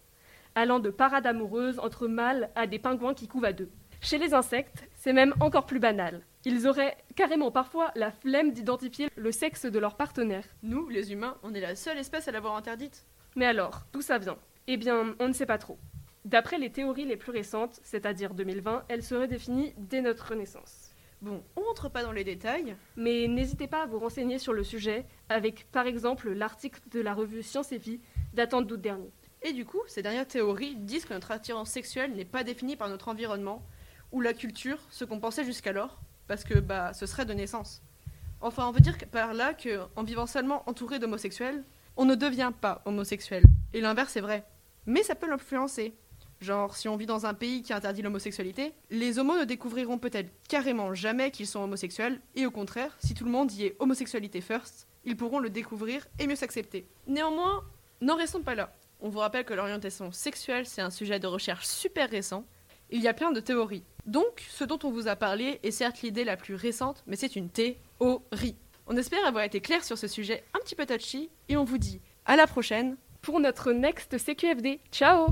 allant 0.56 0.80
de 0.80 0.90
parades 0.90 1.28
amoureuses 1.28 1.80
entre 1.80 2.08
mâles 2.08 2.50
à 2.56 2.68
des 2.68 2.80
pingouins 2.80 3.14
qui 3.14 3.28
couvent 3.28 3.48
à 3.48 3.54
deux. 3.54 3.70
Chez 4.02 4.18
les 4.18 4.34
insectes, 4.34 4.88
c'est 4.96 5.14
même 5.14 5.34
encore 5.40 5.66
plus 5.66 5.80
banal. 5.80 6.22
Ils 6.46 6.68
auraient 6.68 6.98
carrément 7.16 7.52
parfois 7.52 7.92
la 7.96 8.12
flemme 8.12 8.52
d'identifier 8.52 9.10
le 9.16 9.32
sexe 9.32 9.66
de 9.66 9.80
leur 9.80 9.96
partenaire. 9.96 10.46
Nous, 10.64 10.88
les 10.88 11.12
humains, 11.12 11.38
on 11.44 11.54
est 11.54 11.62
la 11.62 11.76
seule 11.76 11.98
espèce 11.98 12.28
à 12.28 12.32
l'avoir 12.32 12.56
interdite. 12.56 13.06
Mais 13.36 13.46
alors, 13.46 13.86
d'où 13.94 14.02
ça 14.02 14.18
vient? 14.18 14.38
Eh 14.68 14.78
bien, 14.78 15.16
on 15.20 15.28
ne 15.28 15.34
sait 15.34 15.46
pas 15.46 15.58
trop. 15.58 15.78
D'après 16.26 16.58
les 16.58 16.72
théories 16.72 17.06
les 17.06 17.18
plus 17.18 17.32
récentes, 17.32 17.80
c'est-à-dire 17.84 18.34
2020, 18.34 18.86
elle 18.90 19.04
serait 19.04 19.28
définie 19.28 19.74
dès 19.78 20.02
notre 20.02 20.36
naissance. 20.36 20.87
Bon, 21.22 21.44
on 21.56 21.62
rentre 21.62 21.90
pas 21.90 22.04
dans 22.04 22.12
les 22.12 22.24
détails. 22.24 22.76
Mais 22.96 23.28
n'hésitez 23.28 23.68
pas 23.68 23.84
à 23.84 23.86
vous 23.86 24.00
renseigner 24.00 24.38
sur 24.38 24.54
le 24.54 24.64
sujet, 24.64 25.06
avec 25.30 25.68
par 25.72 25.88
exemple 25.88 26.32
l'article 26.32 26.82
de 26.92 27.00
la 27.00 27.14
revue 27.14 27.44
Science 27.44 27.72
et 27.72 27.78
Vie 27.78 28.00
datant 28.34 28.62
d'août 28.62 28.80
dernier. 28.80 29.12
Et 29.42 29.54
du 29.54 29.66
coup, 29.66 29.82
ces 29.88 30.02
dernières 30.02 30.28
théories 30.28 30.76
disent 30.76 31.06
que 31.06 31.14
notre 31.14 31.32
attirance 31.32 31.70
sexuelle 31.70 32.14
n'est 32.14 32.26
pas 32.26 32.44
définie 32.44 32.76
par 32.76 32.90
notre 32.90 33.08
environnement 33.08 33.66
ou 34.12 34.22
la 34.22 34.34
culture, 34.34 34.80
ce 34.90 35.06
qu'on 35.06 35.20
pensait 35.20 35.44
jusqu'alors, 35.44 36.00
parce 36.28 36.44
que 36.44 36.60
bah 36.60 36.94
ce 36.94 37.06
serait 37.06 37.26
de 37.26 37.34
naissance. 37.34 37.82
Enfin, 38.42 38.68
on 38.68 38.72
veut 38.72 38.80
dire 38.80 38.98
par 39.12 39.34
là 39.34 39.54
que 39.54 39.82
en 39.96 40.04
vivant 40.04 40.28
seulement 40.28 40.68
entouré 40.70 41.00
d'homosexuels, 41.00 41.64
on 41.98 42.06
ne 42.06 42.16
devient 42.16 42.52
pas 42.62 42.82
homosexuel. 42.86 43.44
Et 43.74 43.82
l'inverse 43.82 44.16
est 44.16 44.22
vrai. 44.22 44.46
Mais 44.86 45.04
ça 45.04 45.16
peut 45.16 45.30
l'influencer. 45.30 45.94
Genre, 46.40 46.76
si 46.76 46.88
on 46.88 46.98
vit 46.98 47.06
dans 47.06 47.26
un 47.26 47.34
pays 47.34 47.64
qui 47.64 47.74
interdit 47.74 48.02
l'homosexualité, 48.02 48.74
les 48.90 49.18
homos 49.20 49.38
ne 49.38 49.44
découvriront 49.44 49.98
peut-être 49.98 50.32
carrément 50.48 50.94
jamais 50.94 51.32
qu'ils 51.32 51.48
sont 51.48 51.62
homosexuels, 51.62 52.22
et 52.36 52.46
au 52.46 52.52
contraire, 52.52 52.96
si 53.00 53.14
tout 53.14 53.26
le 53.26 53.32
monde 53.32 53.52
y 53.52 53.66
est 53.66 53.76
homosexualité 53.80 54.42
first, 54.42 54.88
ils 55.04 55.18
pourront 55.18 55.40
le 55.40 55.50
découvrir 55.50 56.06
et 56.20 56.28
mieux 56.28 56.36
s'accepter. 56.36 56.88
Néanmoins, 57.08 57.64
n'en 58.02 58.16
restons 58.16 58.42
pas 58.42 58.56
là. 58.56 58.74
On 59.00 59.10
vous 59.10 59.20
rappelle 59.20 59.46
que 59.46 59.54
l'orientation 59.54 60.12
sexuelle, 60.12 60.66
c'est 60.66 60.82
un 60.82 60.90
sujet 60.90 61.20
de 61.20 61.28
recherche 61.28 61.66
super 61.66 62.10
récent. 62.10 62.46
Il 62.90 63.02
y 63.02 63.08
a 63.08 63.14
plein 63.14 63.32
de 63.32 63.40
théories. 63.40 63.84
Donc, 64.06 64.46
ce 64.50 64.64
dont 64.64 64.80
on 64.84 64.92
vous 64.92 65.08
a 65.08 65.16
parlé 65.16 65.60
est 65.64 65.72
certes 65.72 66.02
l'idée 66.02 66.24
la 66.24 66.38
plus 66.38 66.56
récente, 66.56 67.04
mais 67.08 67.16
c'est 67.16 67.36
une 67.36 67.50
théorie. 67.50 68.56
On 68.86 68.96
espère 68.96 69.26
avoir 69.26 69.44
été 69.44 69.60
clair 69.60 69.84
sur 69.84 69.98
ce 69.98 70.08
sujet 70.08 70.44
un 70.54 70.60
petit 70.60 70.76
peu 70.76 70.86
touchy, 70.86 71.30
et 71.50 71.58
on 71.58 71.64
vous 71.64 71.78
dit 71.78 72.02
à 72.26 72.36
la 72.36 72.48
prochaine 72.48 72.98
Pour 73.22 73.40
notre 73.40 73.72
next 73.72 74.18
CQFD. 74.18 74.80
Ciao 74.92 75.28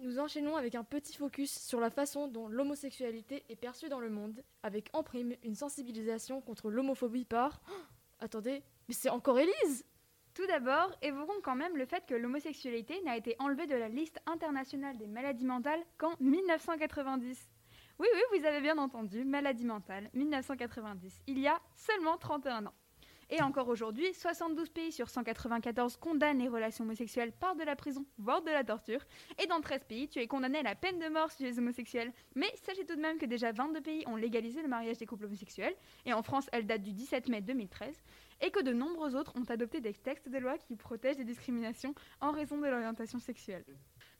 Nous 0.00 0.18
enchaînons 0.18 0.56
avec 0.56 0.74
un 0.74 0.84
petit 0.84 1.16
focus 1.16 1.58
sur 1.58 1.80
la 1.80 1.90
façon 1.90 2.28
dont 2.28 2.48
l'homosexualité 2.48 3.44
est 3.48 3.56
perçue 3.56 3.88
dans 3.88 4.00
le 4.00 4.10
monde, 4.10 4.42
avec 4.62 4.88
en 4.92 5.02
prime 5.02 5.34
une 5.42 5.54
sensibilisation 5.54 6.40
contre 6.40 6.70
l'homophobie 6.70 7.24
par... 7.24 7.60
Attendez, 8.20 8.62
mais 8.88 8.94
c'est 8.94 9.10
encore 9.10 9.38
Élise 9.38 9.84
Tout 10.32 10.46
d'abord, 10.46 10.90
évoquons 11.02 11.40
quand 11.42 11.56
même 11.56 11.76
le 11.76 11.84
fait 11.84 12.06
que 12.06 12.14
l'homosexualité 12.14 13.02
n'a 13.02 13.16
été 13.16 13.36
enlevée 13.38 13.66
de 13.66 13.74
la 13.74 13.88
liste 13.88 14.20
internationale 14.26 14.96
des 14.96 15.08
maladies 15.08 15.44
mentales 15.44 15.82
qu'en 15.98 16.14
1990. 16.20 17.48
Oui, 17.98 18.08
oui, 18.12 18.38
vous 18.38 18.46
avez 18.46 18.60
bien 18.60 18.78
entendu, 18.78 19.24
maladie 19.24 19.64
mentale, 19.64 20.10
1990, 20.14 21.22
il 21.26 21.38
y 21.38 21.46
a 21.46 21.60
seulement 21.76 22.16
31 22.16 22.66
ans. 22.66 22.74
Et 23.30 23.42
encore 23.42 23.68
aujourd'hui, 23.68 24.12
72 24.12 24.68
pays 24.68 24.92
sur 24.92 25.08
194 25.08 25.96
condamnent 25.96 26.38
les 26.38 26.48
relations 26.48 26.84
homosexuelles 26.84 27.32
par 27.32 27.56
de 27.56 27.62
la 27.62 27.76
prison, 27.76 28.04
voire 28.18 28.42
de 28.42 28.50
la 28.50 28.64
torture. 28.64 29.00
Et 29.42 29.46
dans 29.46 29.60
13 29.60 29.84
pays, 29.84 30.08
tu 30.08 30.18
es 30.18 30.26
condamné 30.26 30.58
à 30.58 30.62
la 30.62 30.74
peine 30.74 30.98
de 30.98 31.08
mort 31.08 31.30
si 31.30 31.38
tu 31.38 31.48
es 31.48 31.58
homosexuel. 31.58 32.12
Mais 32.34 32.52
sachez 32.62 32.84
tout 32.84 32.96
de 32.96 33.00
même 33.00 33.18
que 33.18 33.26
déjà 33.26 33.52
22 33.52 33.80
pays 33.80 34.04
ont 34.06 34.16
légalisé 34.16 34.62
le 34.62 34.68
mariage 34.68 34.98
des 34.98 35.06
couples 35.06 35.24
homosexuels. 35.24 35.74
Et 36.04 36.12
en 36.12 36.22
France, 36.22 36.48
elle 36.52 36.66
date 36.66 36.82
du 36.82 36.92
17 36.92 37.28
mai 37.28 37.40
2013. 37.40 37.96
Et 38.40 38.50
que 38.50 38.62
de 38.62 38.72
nombreux 38.72 39.14
autres 39.16 39.32
ont 39.36 39.44
adopté 39.44 39.80
des 39.80 39.94
textes 39.94 40.28
de 40.28 40.38
loi 40.38 40.58
qui 40.58 40.76
protègent 40.76 41.16
des 41.16 41.24
discriminations 41.24 41.94
en 42.20 42.32
raison 42.32 42.58
de 42.58 42.66
l'orientation 42.66 43.18
sexuelle. 43.18 43.64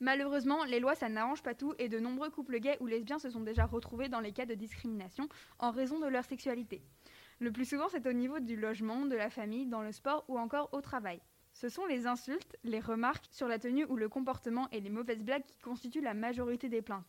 Malheureusement, 0.00 0.64
les 0.64 0.80
lois, 0.80 0.94
ça 0.94 1.08
n'arrange 1.08 1.42
pas 1.42 1.54
tout 1.54 1.74
et 1.78 1.88
de 1.88 1.98
nombreux 1.98 2.30
couples 2.30 2.58
gays 2.58 2.76
ou 2.80 2.86
lesbiens 2.86 3.18
se 3.18 3.30
sont 3.30 3.40
déjà 3.40 3.66
retrouvés 3.66 4.08
dans 4.08 4.20
les 4.20 4.32
cas 4.32 4.46
de 4.46 4.54
discrimination 4.54 5.28
en 5.58 5.70
raison 5.70 5.98
de 5.98 6.06
leur 6.06 6.24
sexualité. 6.24 6.82
Le 7.44 7.52
plus 7.52 7.66
souvent, 7.66 7.90
c'est 7.90 8.06
au 8.06 8.12
niveau 8.14 8.40
du 8.40 8.56
logement, 8.56 9.04
de 9.04 9.16
la 9.16 9.28
famille, 9.28 9.66
dans 9.66 9.82
le 9.82 9.92
sport 9.92 10.24
ou 10.28 10.38
encore 10.38 10.70
au 10.72 10.80
travail. 10.80 11.20
Ce 11.52 11.68
sont 11.68 11.84
les 11.84 12.06
insultes, 12.06 12.56
les 12.64 12.80
remarques 12.80 13.26
sur 13.30 13.48
la 13.48 13.58
tenue 13.58 13.84
ou 13.84 13.96
le 13.96 14.08
comportement 14.08 14.66
et 14.70 14.80
les 14.80 14.88
mauvaises 14.88 15.22
blagues 15.22 15.44
qui 15.44 15.58
constituent 15.58 16.00
la 16.00 16.14
majorité 16.14 16.70
des 16.70 16.80
plaintes. 16.80 17.04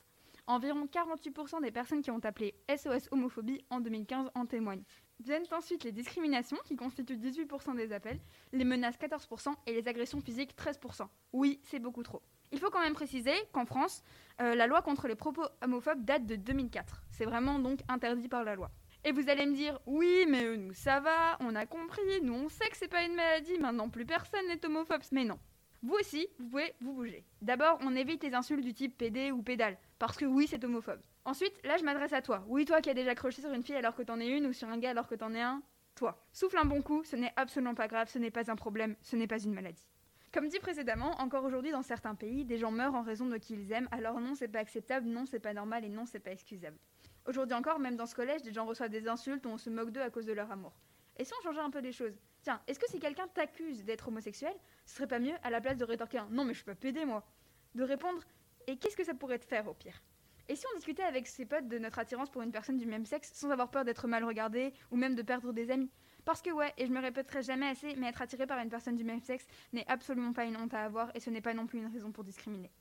Environ 0.46 0.88
48% 0.88 1.62
des 1.62 1.72
personnes 1.72 2.02
qui 2.02 2.12
ont 2.12 2.20
appelé 2.20 2.54
SOS 2.68 3.08
homophobie 3.12 3.64
en 3.70 3.80
2015 3.80 4.30
en 4.36 4.46
témoignent. 4.46 4.84
Viennent 5.22 5.46
ensuite 5.54 5.86
les 5.86 5.94
discriminations 5.94 6.58
qui 6.66 6.76
constituent 6.76 7.16
18% 7.16 7.78
des 7.78 7.94
appels, 7.94 8.20
les 8.52 8.66
menaces 8.66 8.98
14% 8.98 9.54
et 9.68 9.74
les 9.74 9.88
agressions 9.88 10.20
physiques 10.20 10.54
13%. 10.58 11.08
Oui, 11.32 11.62
c'est 11.64 11.80
beaucoup 11.80 12.04
trop. 12.04 12.22
Il 12.52 12.60
faut 12.60 12.70
quand 12.72 12.82
même 12.82 12.94
préciser 12.94 13.34
qu'en 13.54 13.66
France, 13.66 14.04
euh, 14.42 14.54
la 14.54 14.68
loi 14.68 14.82
contre 14.82 15.08
les 15.08 15.16
propos 15.16 15.46
homophobes 15.62 16.04
date 16.04 16.26
de 16.26 16.36
2004. 16.36 17.04
C'est 17.10 17.26
vraiment 17.26 17.58
donc 17.58 17.80
interdit 17.88 18.28
par 18.28 18.44
la 18.44 18.56
loi. 18.56 18.70
Et 19.08 19.12
vous 19.12 19.30
allez 19.30 19.46
me 19.46 19.54
dire, 19.54 19.80
oui, 19.86 20.26
mais 20.28 20.44
euh, 20.44 20.58
nous 20.58 20.74
ça 20.74 21.00
va, 21.00 21.38
on 21.40 21.54
a 21.54 21.68
compris, 21.68 22.02
nous 22.24 22.34
on 22.34 22.50
sait 22.50 22.68
que 22.70 22.76
c'est 22.76 22.88
pas 22.88 23.04
une 23.04 23.14
maladie, 23.14 23.60
maintenant 23.60 23.88
plus 23.88 24.04
personne 24.04 24.48
n'est 24.48 24.66
homophobe. 24.66 25.04
Mais 25.12 25.24
non. 25.24 25.38
Vous 25.84 25.94
aussi, 25.94 26.28
vous 26.40 26.50
pouvez 26.50 26.74
vous 26.82 26.94
bouger. 26.94 27.24
D'abord, 27.40 27.78
on 27.82 27.96
évite 27.96 28.24
les 28.24 28.34
insultes 28.34 28.64
du 28.64 28.74
type 28.74 28.98
PD 28.98 29.32
ou 29.32 29.44
pédale, 29.44 29.78
parce 30.00 30.18
que 30.18 30.26
oui, 30.26 30.48
c'est 30.50 30.64
homophobe. 30.64 31.00
Ensuite, 31.24 31.54
là, 31.64 31.78
je 31.78 31.84
m'adresse 31.84 32.14
à 32.14 32.24
toi. 32.24 32.44
Oui, 32.48 32.66
toi 32.66 32.82
qui 32.82 32.90
as 32.90 32.96
déjà 32.96 33.14
croché 33.14 33.44
sur 33.44 33.54
une 33.54 33.62
fille 33.62 33.76
alors 33.76 33.96
que 33.96 34.02
t'en 34.02 34.20
es 34.20 34.28
une, 34.28 34.48
ou 34.48 34.54
sur 34.54 34.70
un 34.70 34.80
gars 34.80 34.90
alors 34.90 35.08
que 35.08 35.14
t'en 35.14 35.36
es 35.36 35.42
un, 35.42 35.62
toi. 35.94 36.20
Souffle 36.34 36.58
un 36.58 36.66
bon 36.66 36.82
coup, 36.82 37.04
ce 37.04 37.16
n'est 37.16 37.34
absolument 37.36 37.76
pas 37.76 37.88
grave, 37.88 38.10
ce 38.10 38.18
n'est 38.18 38.32
pas 38.32 38.50
un 38.50 38.56
problème, 38.56 38.96
ce 39.02 39.16
n'est 39.16 39.28
pas 39.28 39.38
une 39.38 39.54
maladie. 39.54 39.88
Comme 40.34 40.48
dit 40.48 40.60
précédemment, 40.60 41.12
encore 41.22 41.44
aujourd'hui 41.44 41.72
dans 41.72 41.84
certains 41.84 42.16
pays, 42.16 42.44
des 42.44 42.58
gens 42.58 42.72
meurent 42.72 42.96
en 42.96 43.04
raison 43.04 43.28
de 43.28 43.38
qui 43.38 43.54
ils 43.54 43.72
aiment, 43.72 43.88
alors 43.92 44.20
non, 44.20 44.34
c'est 44.34 44.48
pas 44.48 44.60
acceptable, 44.60 45.08
non, 45.08 45.28
c'est 45.28 45.40
pas 45.40 45.54
normal 45.54 45.86
et 45.86 45.90
non, 45.90 46.08
c'est 46.08 46.20
pas 46.20 46.32
excusable. 46.32 46.80
Aujourd'hui 47.28 47.56
encore, 47.56 47.80
même 47.80 47.96
dans 47.96 48.06
ce 48.06 48.14
collège, 48.14 48.44
des 48.44 48.54
gens 48.54 48.66
reçoivent 48.66 48.90
des 48.90 49.08
insultes 49.08 49.46
ou 49.46 49.50
on 49.50 49.58
se 49.58 49.70
moque 49.70 49.90
d'eux 49.90 50.02
à 50.02 50.10
cause 50.10 50.26
de 50.26 50.34
leur 50.34 50.52
amour. 50.52 50.74
Et 51.18 51.24
si 51.24 51.34
on 51.40 51.44
changeait 51.44 51.62
un 51.62 51.72
peu 51.72 51.80
les 51.80 51.92
choses 51.92 52.18
Tiens, 52.44 52.62
est-ce 52.68 52.78
que 52.78 52.88
si 52.88 53.00
quelqu'un 53.00 53.28
t'accuse 53.28 53.84
d'être 53.84 54.08
homosexuel, 54.10 54.54
ce 54.86 54.96
serait 54.96 55.08
pas 55.08 55.18
mieux, 55.18 55.34
à 55.42 55.50
la 55.50 55.62
place 55.62 55.78
de 55.78 55.86
rétorquer 55.86 56.20
un 56.20 56.28
non 56.30 56.46
mais 56.46 56.54
je 56.54 56.58
suis 56.58 56.66
pas 56.66 56.76
pédé 56.76 57.04
moi, 57.04 57.26
de 57.74 57.84
répondre 57.84 58.22
et 58.68 58.78
qu'est-ce 58.78 58.96
que 58.96 59.04
ça 59.04 59.16
pourrait 59.16 59.40
te 59.40 59.46
faire 59.46 59.68
au 59.68 59.74
pire? 59.74 60.04
Et 60.48 60.56
si 60.56 60.64
on 60.72 60.76
discutait 60.76 61.02
avec 61.02 61.26
ses 61.26 61.46
potes 61.46 61.68
de 61.68 61.80
notre 61.80 61.98
attirance 61.98 62.30
pour 62.30 62.44
une 62.44 62.52
personne 62.52 62.78
du 62.78 62.86
même 62.86 63.06
sexe 63.06 63.32
sans 63.34 63.50
avoir 63.50 63.72
peur 63.72 63.84
d'être 63.84 64.08
mal 64.08 64.24
regardé 64.24 64.74
ou 64.92 64.96
même 64.96 65.16
de 65.16 65.24
perdre 65.24 65.52
des 65.54 65.72
amis? 65.72 65.90
Parce 66.24 66.44
que 66.44 66.52
ouais, 66.52 66.74
et 66.78 66.86
je 66.86 66.92
me 66.92 67.00
répéterai 67.00 67.42
jamais 67.42 67.68
assez, 67.68 67.96
mais 67.96 68.10
être 68.10 68.22
attiré 68.22 68.46
par 68.46 68.60
une 68.60 68.70
personne 68.70 68.96
du 68.96 69.04
même 69.04 69.22
sexe 69.22 69.48
n'est 69.74 69.88
absolument 69.88 70.34
pas 70.34 70.46
une 70.46 70.58
honte 70.58 70.74
à 70.76 70.84
avoir 70.84 71.10
et 71.16 71.20
ce 71.20 71.32
n'est 71.32 71.42
pas 71.42 71.56
non 71.56 71.66
plus 71.66 71.80
une 71.80 71.92
raison 71.92 72.12
pour 72.12 72.24
discriminer. 72.24 72.72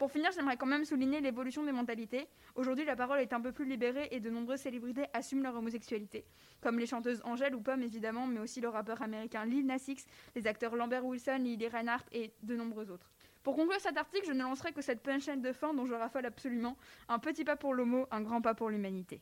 Pour 0.00 0.10
finir, 0.10 0.30
j'aimerais 0.32 0.56
quand 0.56 0.64
même 0.64 0.86
souligner 0.86 1.20
l'évolution 1.20 1.62
des 1.62 1.72
mentalités. 1.72 2.26
Aujourd'hui, 2.54 2.86
la 2.86 2.96
parole 2.96 3.20
est 3.20 3.34
un 3.34 3.40
peu 3.42 3.52
plus 3.52 3.66
libérée 3.66 4.08
et 4.12 4.18
de 4.18 4.30
nombreuses 4.30 4.60
célébrités 4.60 5.04
assument 5.12 5.42
leur 5.42 5.54
homosexualité, 5.54 6.24
comme 6.62 6.78
les 6.78 6.86
chanteuses 6.86 7.20
Angèle 7.22 7.54
ou 7.54 7.60
Pomme 7.60 7.82
évidemment, 7.82 8.26
mais 8.26 8.40
aussi 8.40 8.62
le 8.62 8.70
rappeur 8.70 9.02
américain 9.02 9.44
Lil 9.44 9.66
Nas 9.66 9.90
les 10.34 10.46
acteurs 10.46 10.74
Lambert 10.74 11.04
Wilson, 11.04 11.40
Lily 11.40 11.68
Reinhardt 11.68 12.06
et 12.12 12.32
de 12.42 12.56
nombreux 12.56 12.90
autres. 12.90 13.12
Pour 13.42 13.56
conclure 13.56 13.78
cet 13.78 13.98
article, 13.98 14.26
je 14.26 14.32
ne 14.32 14.42
lancerai 14.42 14.72
que 14.72 14.80
cette 14.80 15.02
punchline 15.02 15.42
de 15.42 15.52
fin 15.52 15.74
dont 15.74 15.84
je 15.84 15.92
raffole 15.92 16.24
absolument. 16.24 16.78
Un 17.10 17.18
petit 17.18 17.44
pas 17.44 17.56
pour 17.56 17.74
l'homo, 17.74 18.06
un 18.10 18.22
grand 18.22 18.40
pas 18.40 18.54
pour 18.54 18.70
l'humanité. 18.70 19.20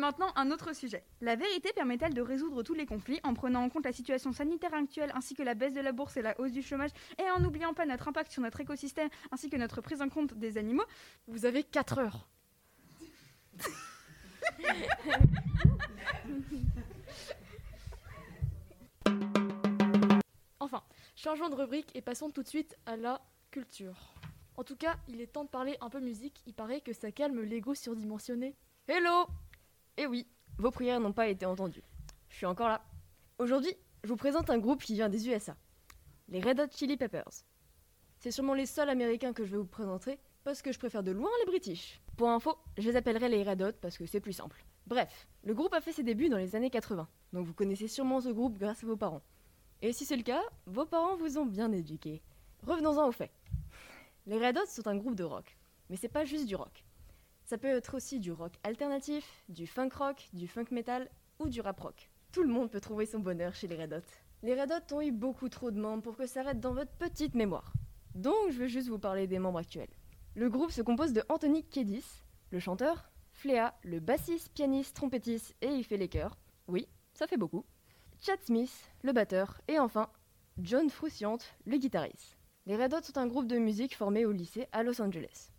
Et 0.00 0.08
maintenant, 0.10 0.32
un 0.34 0.50
autre 0.50 0.74
sujet. 0.74 1.04
La 1.20 1.36
vérité 1.36 1.74
permet-elle 1.74 2.14
de 2.14 2.22
résoudre 2.22 2.62
tous 2.62 2.72
les 2.72 2.86
conflits 2.86 3.20
en 3.22 3.34
prenant 3.34 3.62
en 3.62 3.68
compte 3.68 3.84
la 3.84 3.92
situation 3.92 4.32
sanitaire 4.32 4.72
actuelle 4.72 5.12
ainsi 5.14 5.34
que 5.34 5.42
la 5.42 5.52
baisse 5.52 5.74
de 5.74 5.82
la 5.82 5.92
bourse 5.92 6.16
et 6.16 6.22
la 6.22 6.40
hausse 6.40 6.52
du 6.52 6.62
chômage 6.62 6.88
et 7.18 7.30
en 7.30 7.38
n'oubliant 7.38 7.74
pas 7.74 7.84
notre 7.84 8.08
impact 8.08 8.32
sur 8.32 8.40
notre 8.40 8.62
écosystème 8.62 9.10
ainsi 9.30 9.50
que 9.50 9.58
notre 9.58 9.82
prise 9.82 10.00
en 10.00 10.08
compte 10.08 10.32
des 10.32 10.56
animaux? 10.56 10.86
Vous 11.26 11.44
avez 11.44 11.64
4 11.64 11.98
heures. 11.98 12.30
enfin, 20.60 20.82
changeons 21.14 21.50
de 21.50 21.56
rubrique 21.56 21.94
et 21.94 22.00
passons 22.00 22.30
tout 22.30 22.42
de 22.42 22.48
suite 22.48 22.74
à 22.86 22.96
la 22.96 23.20
culture. 23.50 24.14
En 24.56 24.64
tout 24.64 24.76
cas, 24.76 24.96
il 25.08 25.20
est 25.20 25.26
temps 25.26 25.44
de 25.44 25.50
parler 25.50 25.76
un 25.82 25.90
peu 25.90 26.00
musique, 26.00 26.40
il 26.46 26.54
paraît 26.54 26.80
que 26.80 26.94
ça 26.94 27.12
calme 27.12 27.42
l'ego 27.42 27.74
surdimensionné. 27.74 28.56
Hello 28.88 29.26
Eh 30.02 30.06
oui, 30.06 30.26
vos 30.56 30.70
prières 30.70 30.98
n'ont 30.98 31.12
pas 31.12 31.28
été 31.28 31.44
entendues. 31.44 31.84
Je 32.30 32.36
suis 32.36 32.46
encore 32.46 32.68
là. 32.68 32.82
Aujourd'hui, 33.38 33.76
je 34.02 34.08
vous 34.08 34.16
présente 34.16 34.48
un 34.48 34.56
groupe 34.56 34.82
qui 34.82 34.94
vient 34.94 35.10
des 35.10 35.28
USA. 35.28 35.54
Les 36.30 36.40
Red 36.40 36.58
Hot 36.58 36.70
Chili 36.74 36.96
Peppers. 36.96 37.44
C'est 38.18 38.30
sûrement 38.30 38.54
les 38.54 38.64
seuls 38.64 38.88
américains 38.88 39.34
que 39.34 39.44
je 39.44 39.50
vais 39.50 39.58
vous 39.58 39.66
présenter, 39.66 40.18
parce 40.42 40.62
que 40.62 40.72
je 40.72 40.78
préfère 40.78 41.02
de 41.02 41.10
loin 41.10 41.28
les 41.40 41.50
British. 41.50 42.00
Pour 42.16 42.30
info, 42.30 42.56
je 42.78 42.88
les 42.88 42.96
appellerai 42.96 43.28
les 43.28 43.42
Red 43.42 43.60
Hot 43.60 43.72
parce 43.82 43.98
que 43.98 44.06
c'est 44.06 44.20
plus 44.20 44.32
simple. 44.32 44.64
Bref, 44.86 45.28
le 45.44 45.52
groupe 45.52 45.74
a 45.74 45.82
fait 45.82 45.92
ses 45.92 46.02
débuts 46.02 46.30
dans 46.30 46.38
les 46.38 46.56
années 46.56 46.70
80, 46.70 47.06
donc 47.34 47.46
vous 47.46 47.52
connaissez 47.52 47.86
sûrement 47.86 48.22
ce 48.22 48.30
groupe 48.30 48.56
grâce 48.56 48.82
à 48.82 48.86
vos 48.86 48.96
parents. 48.96 49.20
Et 49.82 49.92
si 49.92 50.06
c'est 50.06 50.16
le 50.16 50.22
cas, 50.22 50.40
vos 50.64 50.86
parents 50.86 51.16
vous 51.16 51.36
ont 51.36 51.44
bien 51.44 51.70
éduqué. 51.72 52.22
Revenons-en 52.66 53.06
aux 53.06 53.12
faits. 53.12 53.32
Les 54.24 54.38
Red 54.38 54.56
Hot 54.56 54.66
sont 54.66 54.88
un 54.88 54.96
groupe 54.96 55.14
de 55.14 55.24
rock, 55.24 55.58
mais 55.90 55.96
c'est 55.96 56.08
pas 56.08 56.24
juste 56.24 56.46
du 56.46 56.56
rock. 56.56 56.86
Ça 57.50 57.58
peut 57.58 57.66
être 57.66 57.96
aussi 57.96 58.20
du 58.20 58.30
rock 58.30 58.52
alternatif, 58.62 59.42
du 59.48 59.66
funk 59.66 59.88
rock, 59.98 60.28
du 60.32 60.46
funk 60.46 60.66
metal 60.70 61.10
ou 61.40 61.48
du 61.48 61.60
rap 61.60 61.80
rock. 61.80 62.08
Tout 62.30 62.44
le 62.44 62.48
monde 62.48 62.70
peut 62.70 62.78
trouver 62.78 63.06
son 63.06 63.18
bonheur 63.18 63.56
chez 63.56 63.66
les 63.66 63.74
Red 63.74 63.92
Hot. 63.92 64.06
Les 64.44 64.54
Red 64.54 64.70
Hot 64.70 64.94
ont 64.94 65.00
eu 65.00 65.10
beaucoup 65.10 65.48
trop 65.48 65.72
de 65.72 65.80
membres 65.80 66.04
pour 66.04 66.16
que 66.16 66.26
ça 66.26 66.44
reste 66.44 66.60
dans 66.60 66.74
votre 66.74 66.92
petite 66.92 67.34
mémoire. 67.34 67.72
Donc 68.14 68.52
je 68.52 68.58
vais 68.60 68.68
juste 68.68 68.86
vous 68.86 69.00
parler 69.00 69.26
des 69.26 69.40
membres 69.40 69.58
actuels. 69.58 69.90
Le 70.36 70.48
groupe 70.48 70.70
se 70.70 70.80
compose 70.80 71.12
de 71.12 71.24
Anthony 71.28 71.64
Kiedis, 71.64 72.22
le 72.52 72.60
chanteur, 72.60 73.10
Flea, 73.32 73.74
le 73.82 73.98
bassiste, 73.98 74.52
pianiste, 74.52 74.94
trompettiste 74.94 75.56
et 75.60 75.70
il 75.70 75.82
fait 75.82 75.96
les 75.96 76.08
chœurs. 76.08 76.38
Oui, 76.68 76.86
ça 77.14 77.26
fait 77.26 77.36
beaucoup. 77.36 77.64
Chad 78.20 78.38
Smith, 78.44 78.92
le 79.02 79.12
batteur, 79.12 79.60
et 79.66 79.80
enfin 79.80 80.08
John 80.58 80.88
Frusciante, 80.88 81.52
le 81.66 81.78
guitariste. 81.78 82.38
Les 82.66 82.76
Red 82.76 82.94
Hot 82.94 83.02
sont 83.02 83.18
un 83.18 83.26
groupe 83.26 83.48
de 83.48 83.58
musique 83.58 83.96
formé 83.96 84.24
au 84.24 84.30
lycée 84.30 84.68
à 84.70 84.84
Los 84.84 85.02
Angeles. 85.02 85.50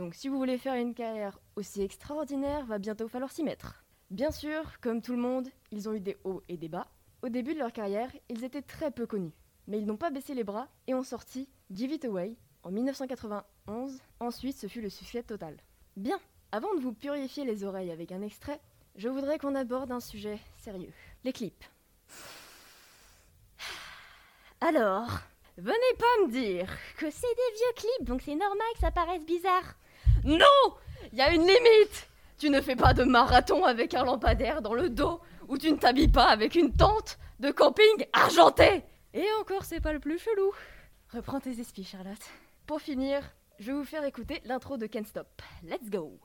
Donc 0.00 0.14
si 0.14 0.30
vous 0.30 0.38
voulez 0.38 0.56
faire 0.56 0.76
une 0.76 0.94
carrière 0.94 1.38
aussi 1.56 1.82
extraordinaire, 1.82 2.64
va 2.64 2.78
bientôt 2.78 3.06
falloir 3.06 3.30
s'y 3.30 3.42
mettre. 3.42 3.84
Bien 4.08 4.30
sûr, 4.30 4.80
comme 4.80 5.02
tout 5.02 5.12
le 5.12 5.20
monde, 5.20 5.50
ils 5.72 5.90
ont 5.90 5.92
eu 5.92 6.00
des 6.00 6.16
hauts 6.24 6.42
et 6.48 6.56
des 6.56 6.70
bas. 6.70 6.88
Au 7.20 7.28
début 7.28 7.52
de 7.52 7.58
leur 7.58 7.70
carrière, 7.70 8.10
ils 8.30 8.42
étaient 8.42 8.62
très 8.62 8.90
peu 8.90 9.06
connus. 9.06 9.34
Mais 9.68 9.78
ils 9.78 9.84
n'ont 9.84 9.98
pas 9.98 10.08
baissé 10.08 10.32
les 10.32 10.42
bras 10.42 10.68
et 10.86 10.94
ont 10.94 11.02
sorti 11.02 11.50
Give 11.70 11.92
It 11.92 12.06
Away 12.06 12.34
en 12.62 12.70
1991. 12.70 14.00
Ensuite, 14.20 14.56
ce 14.56 14.68
fut 14.68 14.80
le 14.80 14.88
succès 14.88 15.22
total. 15.22 15.58
Bien, 15.98 16.18
avant 16.50 16.74
de 16.76 16.80
vous 16.80 16.94
purifier 16.94 17.44
les 17.44 17.62
oreilles 17.62 17.90
avec 17.90 18.10
un 18.10 18.22
extrait, 18.22 18.62
je 18.96 19.10
voudrais 19.10 19.38
qu'on 19.38 19.54
aborde 19.54 19.92
un 19.92 20.00
sujet 20.00 20.38
sérieux. 20.56 20.94
Les 21.24 21.34
clips. 21.34 21.64
Alors, 24.62 25.10
venez 25.58 25.94
pas 25.98 26.24
me 26.24 26.30
dire 26.30 26.74
que 26.96 27.10
c'est 27.10 27.20
des 27.20 27.54
vieux 27.54 27.74
clips, 27.76 28.08
donc 28.08 28.22
c'est 28.22 28.34
normal 28.34 28.66
que 28.72 28.80
ça 28.80 28.90
paraisse 28.90 29.26
bizarre. 29.26 29.74
Non 30.24 30.74
Il 31.12 31.18
y 31.18 31.22
a 31.22 31.32
une 31.32 31.42
limite 31.42 32.08
Tu 32.38 32.50
ne 32.50 32.60
fais 32.60 32.76
pas 32.76 32.94
de 32.94 33.04
marathon 33.04 33.64
avec 33.64 33.94
un 33.94 34.04
lampadaire 34.04 34.62
dans 34.62 34.74
le 34.74 34.90
dos, 34.90 35.20
ou 35.48 35.58
tu 35.58 35.70
ne 35.70 35.76
t'habilles 35.76 36.08
pas 36.08 36.26
avec 36.26 36.54
une 36.54 36.72
tente 36.72 37.18
de 37.38 37.50
camping 37.50 38.06
argentée 38.12 38.82
Et 39.14 39.26
encore, 39.40 39.64
c'est 39.64 39.80
pas 39.80 39.92
le 39.92 40.00
plus 40.00 40.18
chelou. 40.18 40.52
Reprends 41.12 41.40
tes 41.40 41.58
esprits, 41.58 41.84
Charlotte. 41.84 42.30
Pour 42.66 42.80
finir, 42.80 43.22
je 43.58 43.66
vais 43.66 43.72
vous 43.72 43.84
faire 43.84 44.04
écouter 44.04 44.40
l'intro 44.44 44.76
de 44.76 44.86
Can't 44.86 45.04
Stop. 45.04 45.42
Let's 45.62 45.90
go 45.90 46.18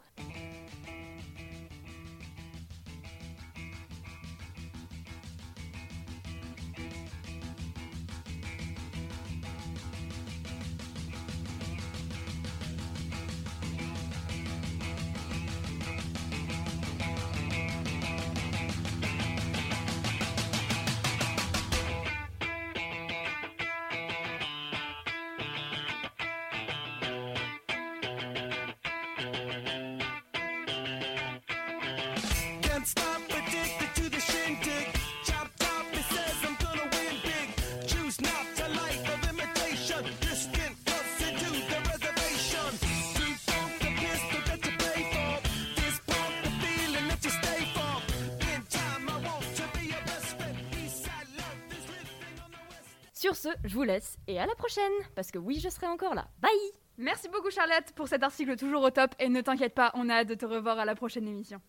Sur 53.26 53.36
ce, 53.36 53.50
je 53.64 53.74
vous 53.74 53.82
laisse 53.82 54.20
et 54.28 54.40
à 54.40 54.46
la 54.46 54.54
prochaine, 54.54 54.92
parce 55.16 55.32
que 55.32 55.40
oui, 55.40 55.60
je 55.60 55.68
serai 55.68 55.88
encore 55.88 56.14
là. 56.14 56.28
Bye 56.44 56.52
Merci 57.00 57.28
beaucoup 57.28 57.50
Charlotte 57.50 57.92
pour 57.96 58.08
cet 58.08 58.22
article 58.22 58.56
toujours 58.56 58.84
au 58.84 58.92
top 58.92 59.16
et 59.18 59.30
ne 59.30 59.42
t'inquiète 59.42 59.74
pas, 59.74 59.90
on 59.96 60.10
a 60.10 60.18
hâte 60.18 60.28
de 60.28 60.36
te 60.36 60.46
revoir 60.46 60.78
à 60.78 60.86
la 60.86 60.94
prochaine 60.94 61.28
émission. 61.28 61.60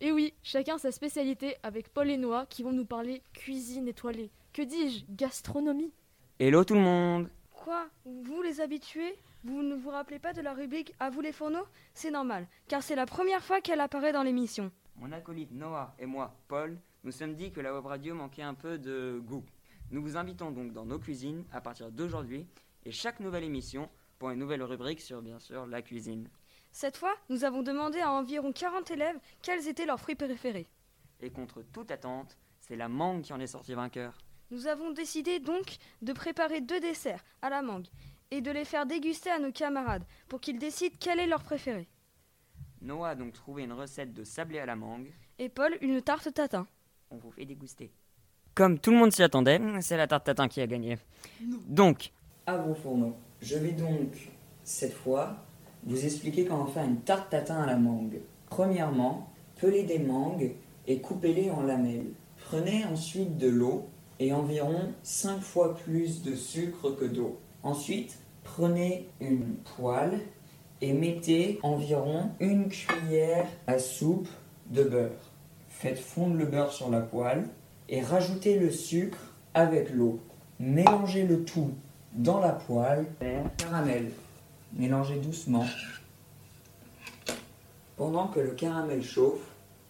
Et 0.00 0.12
oui, 0.12 0.32
chacun 0.44 0.78
sa 0.78 0.92
spécialité 0.92 1.56
avec 1.64 1.88
Paul 1.88 2.08
et 2.08 2.18
Noah 2.18 2.46
qui 2.46 2.62
vont 2.62 2.70
nous 2.70 2.84
parler 2.84 3.20
cuisine 3.32 3.88
étoilée. 3.88 4.30
Que 4.52 4.62
dis-je 4.62 5.06
Gastronomie? 5.08 5.92
Hello 6.38 6.62
tout 6.62 6.74
le 6.74 6.82
monde 6.82 7.28
Quoi 7.50 7.88
Vous 8.04 8.42
les 8.42 8.60
habitués? 8.60 9.18
Vous 9.42 9.60
ne 9.60 9.74
vous 9.74 9.90
rappelez 9.90 10.20
pas 10.20 10.32
de 10.32 10.40
la 10.40 10.54
rubrique 10.54 10.94
À 11.00 11.10
vous 11.10 11.20
les 11.20 11.32
fourneaux? 11.32 11.66
C'est 11.94 12.12
normal, 12.12 12.46
car 12.68 12.84
c'est 12.84 12.94
la 12.94 13.06
première 13.06 13.42
fois 13.42 13.60
qu'elle 13.60 13.80
apparaît 13.80 14.12
dans 14.12 14.22
l'émission. 14.22 14.70
Mon 14.94 15.10
acolyte 15.10 15.50
Noah 15.50 15.96
et 15.98 16.06
moi, 16.06 16.36
Paul, 16.46 16.78
nous 17.02 17.10
sommes 17.10 17.34
dit 17.34 17.50
que 17.50 17.60
la 17.60 17.74
web 17.74 17.86
radio 17.86 18.14
manquait 18.14 18.42
un 18.42 18.54
peu 18.54 18.78
de 18.78 19.20
goût. 19.26 19.42
Nous 19.90 20.02
vous 20.02 20.16
invitons 20.16 20.52
donc 20.52 20.72
dans 20.72 20.84
nos 20.84 21.00
cuisines 21.00 21.44
à 21.50 21.60
partir 21.60 21.90
d'aujourd'hui 21.90 22.46
et 22.84 22.92
chaque 22.92 23.18
nouvelle 23.18 23.42
émission 23.42 23.90
pour 24.20 24.30
une 24.30 24.38
nouvelle 24.38 24.62
rubrique 24.62 25.00
sur 25.00 25.20
bien 25.20 25.40
sûr 25.40 25.66
la 25.66 25.82
cuisine. 25.82 26.28
Cette 26.70 26.96
fois, 26.96 27.14
nous 27.28 27.42
avons 27.42 27.62
demandé 27.62 27.98
à 28.00 28.12
environ 28.12 28.52
40 28.52 28.88
élèves 28.92 29.18
quels 29.42 29.66
étaient 29.66 29.86
leurs 29.86 29.98
fruits 29.98 30.14
préférés. 30.14 30.68
Et 31.18 31.30
contre 31.30 31.62
toute 31.62 31.90
attente, 31.90 32.38
c'est 32.60 32.76
la 32.76 32.88
mangue 32.88 33.22
qui 33.22 33.32
en 33.32 33.40
est 33.40 33.48
sortie 33.48 33.74
vainqueur. 33.74 34.16
Nous 34.52 34.68
avons 34.68 34.92
décidé 34.92 35.40
donc 35.40 35.78
de 36.02 36.12
préparer 36.12 36.60
deux 36.60 36.78
desserts 36.78 37.24
à 37.42 37.50
la 37.50 37.60
mangue 37.60 37.88
et 38.30 38.40
de 38.40 38.50
les 38.52 38.64
faire 38.64 38.86
déguster 38.86 39.30
à 39.30 39.40
nos 39.40 39.50
camarades 39.50 40.04
pour 40.28 40.40
qu'ils 40.40 40.60
décident 40.60 40.94
quel 41.00 41.18
est 41.18 41.26
leur 41.26 41.42
préféré. 41.42 41.88
Noah 42.80 43.08
a 43.10 43.14
donc 43.16 43.32
trouvé 43.32 43.64
une 43.64 43.72
recette 43.72 44.14
de 44.14 44.22
sablé 44.22 44.60
à 44.60 44.66
la 44.66 44.76
mangue. 44.76 45.12
Et 45.40 45.48
Paul 45.48 45.76
une 45.80 46.00
tarte 46.00 46.32
tatin. 46.32 46.68
On 47.10 47.16
vous 47.16 47.32
fait 47.32 47.44
déguster. 47.44 47.92
Comme 48.54 48.78
tout 48.78 48.90
le 48.90 48.96
monde 48.96 49.12
s'y 49.12 49.22
attendait, 49.22 49.60
c'est 49.80 49.96
la 49.96 50.06
tarte 50.06 50.24
tatin 50.24 50.48
qui 50.48 50.60
a 50.60 50.66
gagné. 50.66 50.98
Donc, 51.68 52.12
à 52.46 52.56
vos 52.56 52.74
fourneaux. 52.74 53.14
Je 53.40 53.56
vais 53.56 53.72
donc, 53.72 54.30
cette 54.64 54.92
fois, 54.92 55.36
vous 55.84 56.04
expliquer 56.04 56.44
comment 56.44 56.66
faire 56.66 56.84
une 56.84 57.00
tarte 57.00 57.30
tatin 57.30 57.62
à 57.62 57.66
la 57.66 57.76
mangue. 57.76 58.20
Premièrement, 58.48 59.30
pelez 59.60 59.84
des 59.84 59.98
mangues 59.98 60.52
et 60.86 61.00
coupez-les 61.00 61.50
en 61.50 61.62
lamelles. 61.62 62.10
Prenez 62.46 62.84
ensuite 62.84 63.38
de 63.38 63.48
l'eau 63.48 63.86
et 64.18 64.32
environ 64.32 64.92
5 65.02 65.40
fois 65.40 65.76
plus 65.76 66.22
de 66.22 66.34
sucre 66.34 66.90
que 66.90 67.04
d'eau. 67.04 67.38
Ensuite, 67.62 68.18
prenez 68.42 69.08
une 69.20 69.54
poêle 69.76 70.20
et 70.80 70.92
mettez 70.92 71.60
environ 71.62 72.30
une 72.40 72.68
cuillère 72.68 73.46
à 73.66 73.78
soupe 73.78 74.28
de 74.66 74.82
beurre. 74.82 75.30
Faites 75.68 75.98
fondre 75.98 76.36
le 76.36 76.46
beurre 76.46 76.72
sur 76.72 76.90
la 76.90 77.00
poêle 77.00 77.48
et 77.90 78.00
rajoutez 78.00 78.58
le 78.58 78.70
sucre 78.70 79.18
avec 79.52 79.90
l'eau. 79.90 80.20
Mélangez 80.60 81.24
le 81.24 81.44
tout 81.44 81.72
dans 82.12 82.38
la 82.38 82.52
poêle. 82.52 83.06
Caramel. 83.58 84.12
Mélangez 84.72 85.16
doucement. 85.16 85.66
Pendant 87.96 88.28
que 88.28 88.40
le 88.40 88.52
caramel 88.52 89.02
chauffe, 89.02 89.40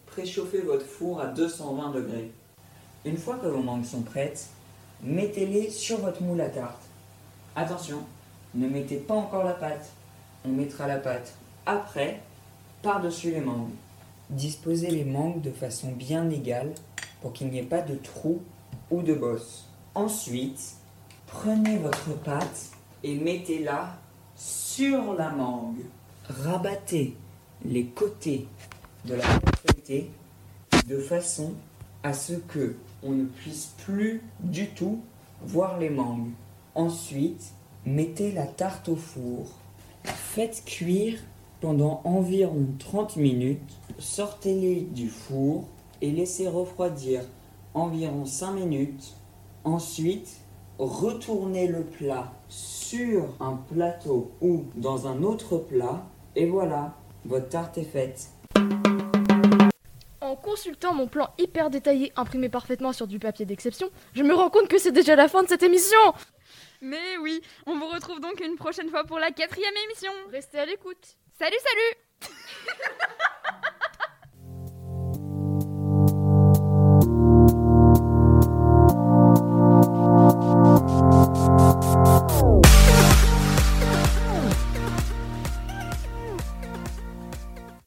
préchauffez 0.07 0.63
votre 0.63 0.87
four 0.87 1.21
à 1.21 1.27
220 1.27 1.91
degrés. 1.91 2.31
Une 3.05 3.19
fois 3.19 3.37
que 3.37 3.47
vos 3.47 3.63
mangues 3.63 3.85
sont 3.85 4.03
prêtes, 4.03 4.49
mettez-les 5.03 5.71
sur 5.71 5.99
votre 5.99 6.23
moule 6.23 6.41
à 6.41 6.49
tarte. 6.49 6.83
Attention, 7.55 7.99
ne 8.55 8.67
mettez 8.67 8.97
pas 8.97 9.15
encore 9.15 9.45
la 9.45 9.53
pâte. 9.53 9.91
On 10.45 10.49
mettra 10.49 10.87
la 10.87 10.99
pâte 10.99 11.35
après, 11.67 12.21
par-dessus 12.83 13.31
les 13.31 13.41
mangues. 13.41 13.71
Disposez 14.31 14.91
les 14.91 15.05
mangues 15.05 15.43
de 15.43 15.51
façon 15.51 15.93
bien 15.93 16.31
égale 16.31 16.73
pour 17.21 17.33
qu'il 17.33 17.49
n'y 17.49 17.59
ait 17.59 17.63
pas 17.63 17.83
de 17.83 17.95
trous 17.95 18.41
ou 18.91 19.03
de 19.03 19.15
bosses. 19.15 19.67
Ensuite, 19.95 20.77
prenez 21.27 21.79
votre 21.79 22.15
pâte 22.23 22.71
et 23.03 23.17
mettez-la 23.17 23.99
sur 24.37 25.15
la 25.15 25.31
mangue. 25.31 25.85
Rabattez 26.29 27.17
les 27.65 27.87
côtés 27.87 28.47
de 29.05 29.15
la 29.15 29.27
confettée 29.39 30.11
de 30.87 30.99
façon 30.99 31.55
à 32.03 32.13
ce 32.13 32.35
que 32.35 32.77
on 33.03 33.13
ne 33.13 33.25
puisse 33.25 33.75
plus 33.85 34.23
du 34.41 34.69
tout 34.69 35.01
voir 35.43 35.79
les 35.79 35.91
mangues. 35.91 36.31
Ensuite, 36.75 37.53
mettez 37.85 38.33
la 38.33 38.47
tarte 38.47 38.89
au 38.89 38.97
four. 38.97 39.47
Faites 40.05 40.63
cuire 40.65 41.19
pendant 41.61 42.01
environ 42.05 42.67
30 42.79 43.17
minutes. 43.17 43.61
Sortez-les 43.99 44.83
du 44.83 45.09
four 45.09 45.67
et 46.01 46.11
laissez 46.11 46.49
refroidir 46.49 47.23
environ 47.75 48.25
5 48.25 48.53
minutes. 48.53 49.15
Ensuite, 49.65 50.41
retournez 50.79 51.67
le 51.67 51.85
plat 51.85 52.33
sur 52.49 53.35
un 53.41 53.57
plateau 53.57 54.33
ou 54.41 54.65
dans 54.75 55.07
un 55.07 55.23
autre 55.23 55.59
plat. 55.59 56.07
Et 56.37 56.47
voilà, 56.47 56.95
votre 57.25 57.49
tarte 57.49 57.79
est 57.79 57.85
faite. 57.85 58.29
En 60.21 60.37
consultant 60.37 60.95
mon 60.95 61.07
plan 61.07 61.31
hyper 61.39 61.71
détaillé 61.71 62.13
imprimé 62.17 62.49
parfaitement 62.49 62.93
sur 62.93 63.07
du 63.07 63.19
papier 63.19 63.47
d'exception, 63.47 63.91
je 64.15 64.23
me 64.23 64.35
rends 64.35 64.51
compte 64.51 64.69
que 64.69 64.79
c'est 64.79 64.93
déjà 64.93 65.17
la 65.17 65.29
fin 65.29 65.43
de 65.43 65.49
cette 65.49 65.63
émission 65.63 65.99
Mais 66.81 67.17
oui, 67.23 67.41
on 67.67 67.79
vous 67.79 67.89
retrouve 67.89 68.21
donc 68.21 68.41
une 68.41 68.57
prochaine 68.57 68.91
fois 68.91 69.05
pour 69.05 69.19
la 69.19 69.33
quatrième 69.33 69.75
émission. 69.85 70.13
Restez 70.31 70.59
à 70.59 70.67
l'écoute. 70.67 71.17
Salut, 71.39 71.57
salut 71.63 72.33